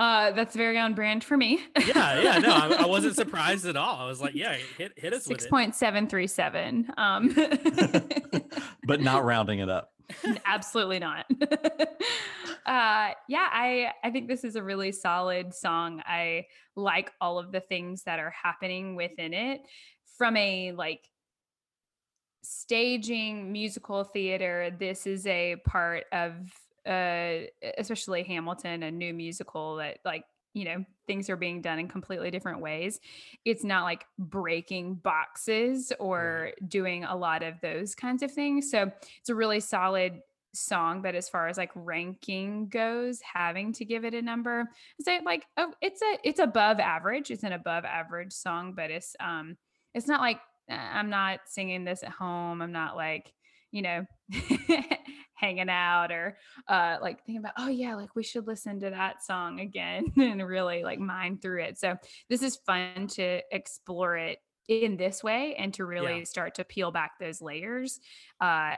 [0.00, 1.60] Uh, that's very on brand for me.
[1.86, 2.38] yeah, yeah.
[2.38, 3.96] No, I, I wasn't surprised at all.
[3.96, 5.50] I was like, yeah, hit hit us with Six it.
[5.50, 6.90] point seven three seven.
[6.96, 7.28] Um,
[8.86, 9.92] but not rounding it up.
[10.46, 11.26] absolutely not.
[12.64, 16.02] uh, yeah, I I think this is a really solid song.
[16.06, 16.46] I
[16.76, 19.60] like all of the things that are happening within it
[20.16, 21.06] from a like
[22.42, 24.74] staging musical theater.
[24.78, 26.50] This is a part of
[26.86, 27.46] uh
[27.78, 30.24] especially Hamilton, a new musical that like
[30.54, 33.00] you know things are being done in completely different ways.
[33.44, 38.70] It's not like breaking boxes or doing a lot of those kinds of things.
[38.70, 40.20] So it's a really solid
[40.52, 44.68] song but as far as like ranking goes having to give it a number
[45.00, 47.30] I say like oh it's a it's above average.
[47.30, 49.56] It's an above average song but it's um
[49.94, 52.62] it's not like uh, i'm not singing this at home.
[52.62, 53.32] I'm not like
[53.72, 54.04] you know
[55.34, 56.36] hanging out or
[56.68, 60.46] uh like thinking about oh yeah like we should listen to that song again and
[60.46, 61.78] really like mine through it.
[61.78, 61.96] So
[62.28, 66.90] this is fun to explore it in this way and to really start to peel
[66.92, 68.00] back those layers.
[68.40, 68.76] Uh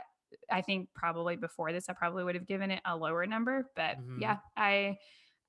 [0.51, 3.99] i think probably before this i probably would have given it a lower number but
[3.99, 4.19] Mhm.
[4.23, 4.97] yeah i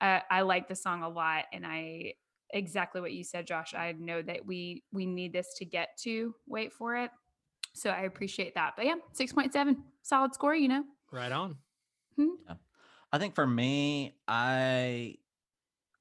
[0.01, 2.15] uh, i like the song a lot and i
[2.49, 6.35] exactly what you said josh i know that we we need this to get to
[6.47, 7.11] wait for it
[7.73, 11.57] so i appreciate that but yeah 6.7 solid score you know Right on.
[12.15, 12.29] Hmm.
[13.11, 15.17] I think for me, I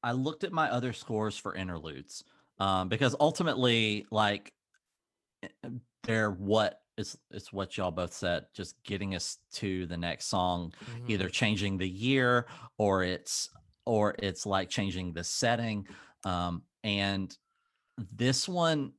[0.02, 2.24] I looked at my other scores for interludes
[2.58, 4.54] um, because ultimately, like,
[5.42, 5.48] eh,
[6.04, 10.72] they're what is it's what y'all both said, just getting us to the next song,
[10.86, 11.10] Mhm.
[11.10, 12.46] either changing the year
[12.78, 13.50] or it's
[13.84, 15.86] or it's like changing the setting.
[16.24, 17.36] Um, and
[17.98, 18.94] this one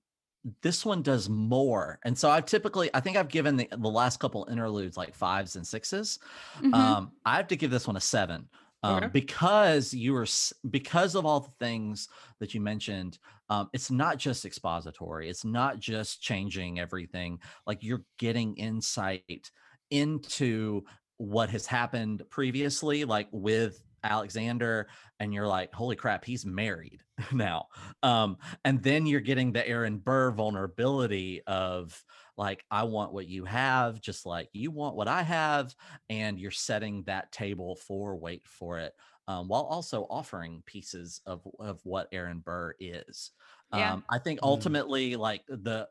[0.62, 4.20] this one does more and so i've typically i think i've given the, the last
[4.20, 6.20] couple interludes like fives and 6s
[6.60, 6.74] Mhm.
[6.74, 8.50] um i have to give this one a seven
[8.84, 9.08] um Okay.
[9.14, 10.28] because you were
[10.70, 13.20] because of all the things that you mentioned
[13.50, 19.50] um it's not just expository it's not just changing everything like you're getting insight
[19.92, 20.82] into
[21.18, 24.88] what has happened previously like with alexander
[25.20, 27.02] and you're like holy crap he's married
[27.32, 27.68] now
[28.04, 32.04] um and then you're getting the aaron burr vulnerability of
[32.38, 35.76] like i want what you have just like you want what i have
[36.10, 38.94] and you're setting that table for wait for it
[39.28, 43.32] um, while also offering pieces of of what aaron burr is
[43.72, 43.94] Yeah.
[43.94, 44.44] um, i think Mm.
[44.44, 45.88] ultimately like the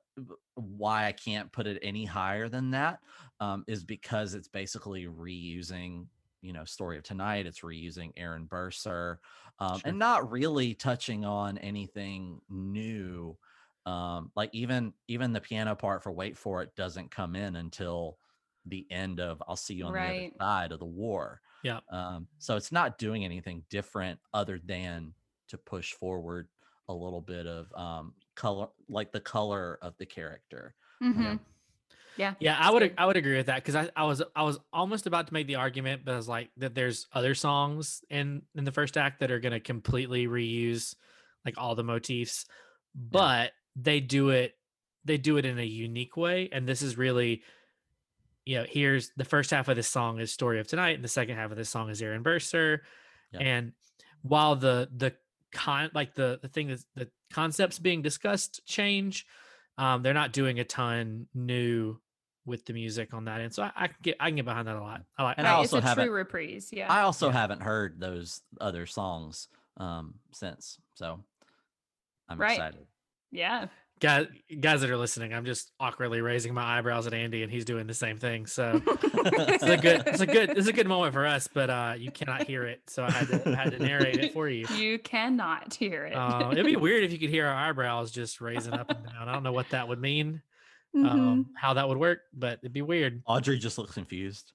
[0.55, 3.01] why i can't put it any higher than that
[3.41, 6.07] um, is because it's basically reusing
[6.43, 9.19] you know story of tonight it's reusing aaron burr sir
[9.59, 9.85] um, Sure.
[9.85, 13.37] and not really touching on anything new
[13.87, 18.19] um like even even the piano part for wait for it doesn't come in until
[18.67, 21.81] the end of i'll see you on the other side of the war Yeah.
[21.91, 25.15] um so it's not doing anything different other than
[25.49, 26.49] to push forward
[26.89, 31.39] a little bit of um color like the color of the character Mhm.
[32.17, 32.35] Yeah.
[32.41, 32.95] Yeah, I would.
[32.99, 35.47] I would agree with that because I, I was I was almost about to make
[35.47, 39.21] the argument, but I was like that there's other songs in in the first act
[39.21, 40.95] that are gonna completely reuse
[41.45, 42.45] like all the motifs,
[42.95, 44.55] but they do it
[45.05, 47.43] they do it in a unique way, and this is really
[48.45, 51.09] you know here's the first half of this song is story of tonight, and the
[51.09, 52.83] second half of this song is Aaron Burr, Sir,
[53.33, 53.41] Yeah.
[53.41, 53.73] and
[54.23, 55.15] while the the
[55.53, 59.27] con like the the thing is the concepts being discussed change
[59.79, 61.97] um they're not doing a ton new
[62.45, 64.67] with the music on that end so i, I can get i can get behind
[64.69, 66.71] that a lot i like And I- I also it's a haven't- true reprise.
[66.73, 66.93] Yeah.
[66.93, 67.33] i also Yeah.
[67.35, 69.49] haven't heard those other songs
[69.79, 71.21] um since so
[72.29, 72.53] i'm Right.
[72.53, 72.87] excited
[73.35, 73.69] yeah.
[74.03, 74.27] Guys,
[74.61, 77.87] guys that are listening, I'm just awkwardly raising my eyebrows at Andy, and he's doing
[77.87, 78.47] the same thing.
[78.47, 81.49] So it's a good, it's a good, it's a good moment for us.
[81.53, 84.33] But uh, you cannot hear it, so I had to, I had to narrate it
[84.33, 84.67] for you.
[84.77, 86.15] You cannot hear it.
[86.15, 89.29] Uh, it'd be weird if you could hear our eyebrows just raising up and down.
[89.29, 90.43] I don't know what that would mean,
[90.95, 91.09] Mhm.
[91.11, 93.23] um, how that would work, but it'd be weird.
[93.25, 94.53] Audrey just looks confused.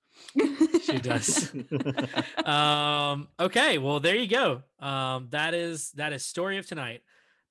[0.83, 1.53] She does.
[2.45, 7.01] um okay well there you go um that is that is story of tonight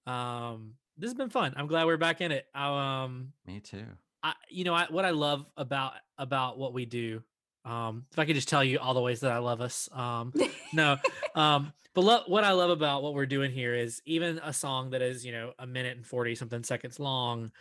[0.07, 1.55] um this has been fun.
[1.57, 2.47] I'm glad we're back in it.
[2.55, 3.85] Um Me too.
[4.27, 7.23] I, you know I, what i love about about what we do
[7.65, 10.33] um if i could just tell you all the ways that i love us um
[10.73, 10.97] no
[11.37, 14.91] um but lo- what i love about what we're doing here is even a song
[14.91, 17.53] that is you know a minute and 40 something seconds long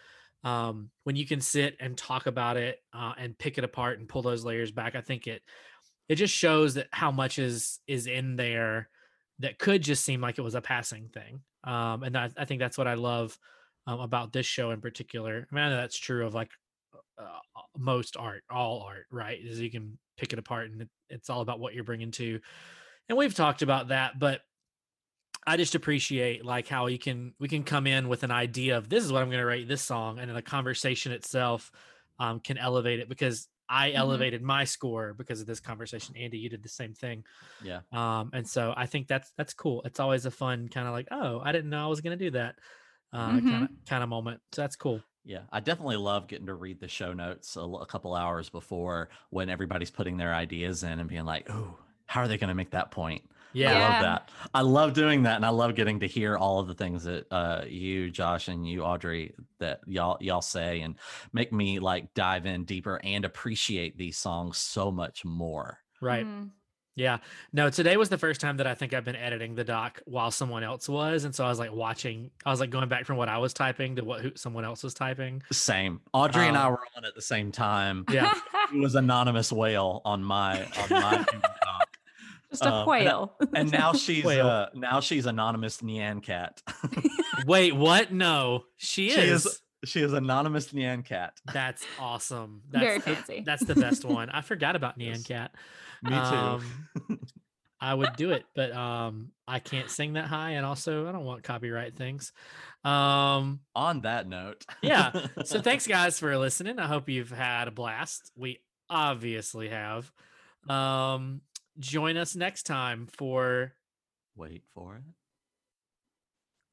[0.44, 4.10] um when you can sit and talk about it uh, and pick it apart and
[4.10, 5.44] pull those layers back i think it
[6.10, 8.90] it just shows that how much is is in there
[9.38, 12.60] that could just seem like it was a passing thing um and that, i think
[12.60, 13.38] that's what i love
[13.88, 15.48] um, about this show in particular.
[15.50, 16.50] I mean I know that's true of like
[17.18, 17.40] uh,
[17.78, 21.42] most art all art right is you can pick it apart and it, it's all
[21.42, 22.40] about what you're bringing to
[23.08, 24.42] and we've talked about that but
[25.48, 28.90] i just appreciate like how you can we can come in with an idea of
[28.90, 31.72] this is what i'm going to write this song and then the conversation itself
[32.20, 33.94] um, can elevate it because i Mhm.
[33.94, 37.24] elevated my score because of this conversation andy you did the same thing
[37.60, 37.82] Yeah.
[37.92, 41.08] um and so i think that's that's cool it's always a fun kind of like
[41.12, 42.56] oh i didn't know i was going to do that
[43.14, 46.54] uh kind of kind of moment so that's cool Yeah, I definitely love getting to
[46.54, 51.10] read the show notes a couple hours before when everybody's putting their ideas in and
[51.10, 53.24] being like, "Oh, how are they going to make that point?"
[53.56, 54.30] I yeah, I love that.
[54.54, 57.26] I love doing that, and I love getting to hear all of the things that
[57.32, 60.96] uh, you, Josh, and you, Audrey, that y'all y'all say, and
[61.34, 65.80] make me like dive in deeper and appreciate these songs so much more.
[66.02, 66.52] right Mhm.
[66.98, 67.18] Yeah.
[67.52, 70.32] No, today was the first time that I think I've been editing the doc while
[70.32, 71.26] someone else was.
[71.26, 73.54] And so I was like watching, I was like going back from what I was
[73.54, 75.44] typing to what who, someone else was typing.
[75.52, 76.00] Same.
[76.14, 78.06] Audrey and I Um, were on at the same time.
[78.10, 78.34] Yeah.
[78.74, 81.85] It was anonymous whale on my on my Doc.
[82.60, 83.38] Just a Um, and whale.
[83.54, 84.48] and now she's Whale.
[84.48, 86.62] uh now she's anonymous Nyan Cat.
[87.48, 88.12] Wait, what?
[88.12, 89.46] No, she She is.
[89.46, 91.34] is- she is anonymous Nyan Cat.
[91.54, 92.62] That's awesome.
[92.72, 93.44] Very That's the, fancy.
[93.46, 94.32] that's the best one.
[94.32, 95.24] I forgot about Nyan Yes.
[95.28, 95.52] Cat.
[96.02, 96.16] Me too.
[96.16, 96.66] Um,
[97.80, 101.24] I would do it, but um, I can't sing that high, and also I don't
[101.26, 102.32] want copyright things.
[102.84, 104.66] Um, on that note.
[104.82, 106.80] Yeah, so thanks guys for listening.
[106.80, 108.32] I hope you've had a blast.
[108.36, 110.12] We obviously have.
[110.68, 111.42] Um,
[111.80, 113.74] join us next time for.
[114.36, 115.04] Wait for it.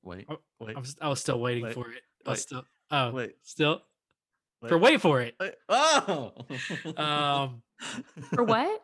[0.02, 0.26] Wait.
[0.28, 0.76] Oh, wait.
[0.76, 2.02] I was, I was still waiting Wait, for it.
[2.26, 2.62] I was wait, still.
[2.90, 3.36] Oh, wait.
[3.42, 3.82] still
[4.68, 5.34] for wait, wait for it.
[5.40, 5.54] wait.
[5.68, 6.32] Oh.
[6.96, 7.62] Um,
[8.34, 8.80] For what?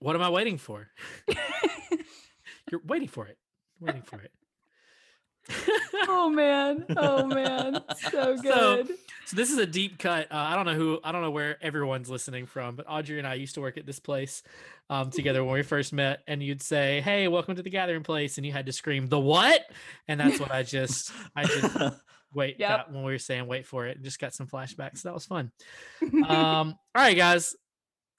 [0.00, 0.88] what am I waiting for?
[2.70, 3.38] You're waiting for it.
[3.80, 4.32] Waiting for it.
[6.08, 6.84] Oh man.
[6.96, 7.80] Oh man.
[8.10, 8.88] So So- good.
[9.26, 10.26] So this is a deep cut.
[10.32, 13.26] Uh, I don't know who, I don't know where everyone's listening from, but Audrey and
[13.28, 14.42] I used to work at this place
[14.88, 16.24] um, together when we first met.
[16.26, 19.20] And you'd say, "Hey, welcome to the Gathering Place," and you had to scream, "The
[19.20, 19.60] what?"
[20.08, 21.76] And that's what I just, I just
[22.34, 22.68] wait Yep.
[22.68, 25.02] got when we were saying wait for it, and just got some flashbacks.
[25.02, 25.52] That was fun.
[26.02, 27.54] Um, all right, guys.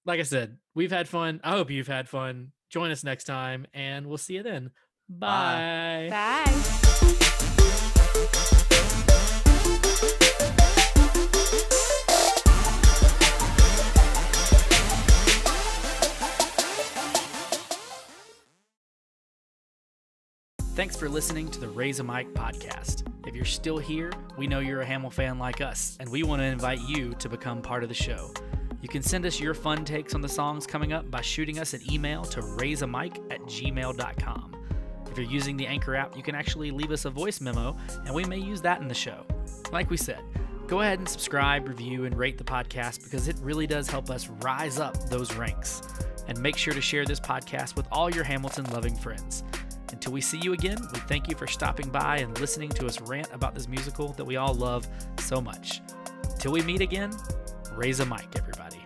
[0.06, 1.42] Like I said, we've had fun.
[1.44, 2.54] I hope you've had fun.
[2.70, 4.72] Join us next time, and we'll see you then.
[5.20, 6.08] Bye.
[6.10, 6.46] Bye.
[6.46, 6.82] Bye.
[20.74, 23.04] Thanks for listening to the Raise a Mic podcast.
[23.28, 26.46] If you're still here, we know you're a Hamilfan like us, and we want to
[26.46, 28.34] invite you to become part of the show.
[28.82, 31.74] You can send us your fun takes on the songs coming up by shooting us
[31.74, 34.51] an email to raiseamic at gmail.com.
[35.12, 38.16] If you're using the Anchor app, you can actually leave us a voice memo, and
[38.16, 39.26] we may use that in the show.
[39.74, 40.22] Like we said,
[40.68, 44.30] go ahead and subscribe, review, and rate the podcast because it really does help us
[44.42, 45.82] rise up those ranks.
[46.30, 49.44] And make sure to share this podcast with all your Hamilton loving friends.
[49.92, 53.02] Until we see you again, we thank you for stopping by and listening to us
[53.02, 54.88] rant about this musical that we all love
[55.20, 55.82] so much.
[56.24, 57.12] Until we meet again,
[57.74, 58.78] raise a mic, everybody.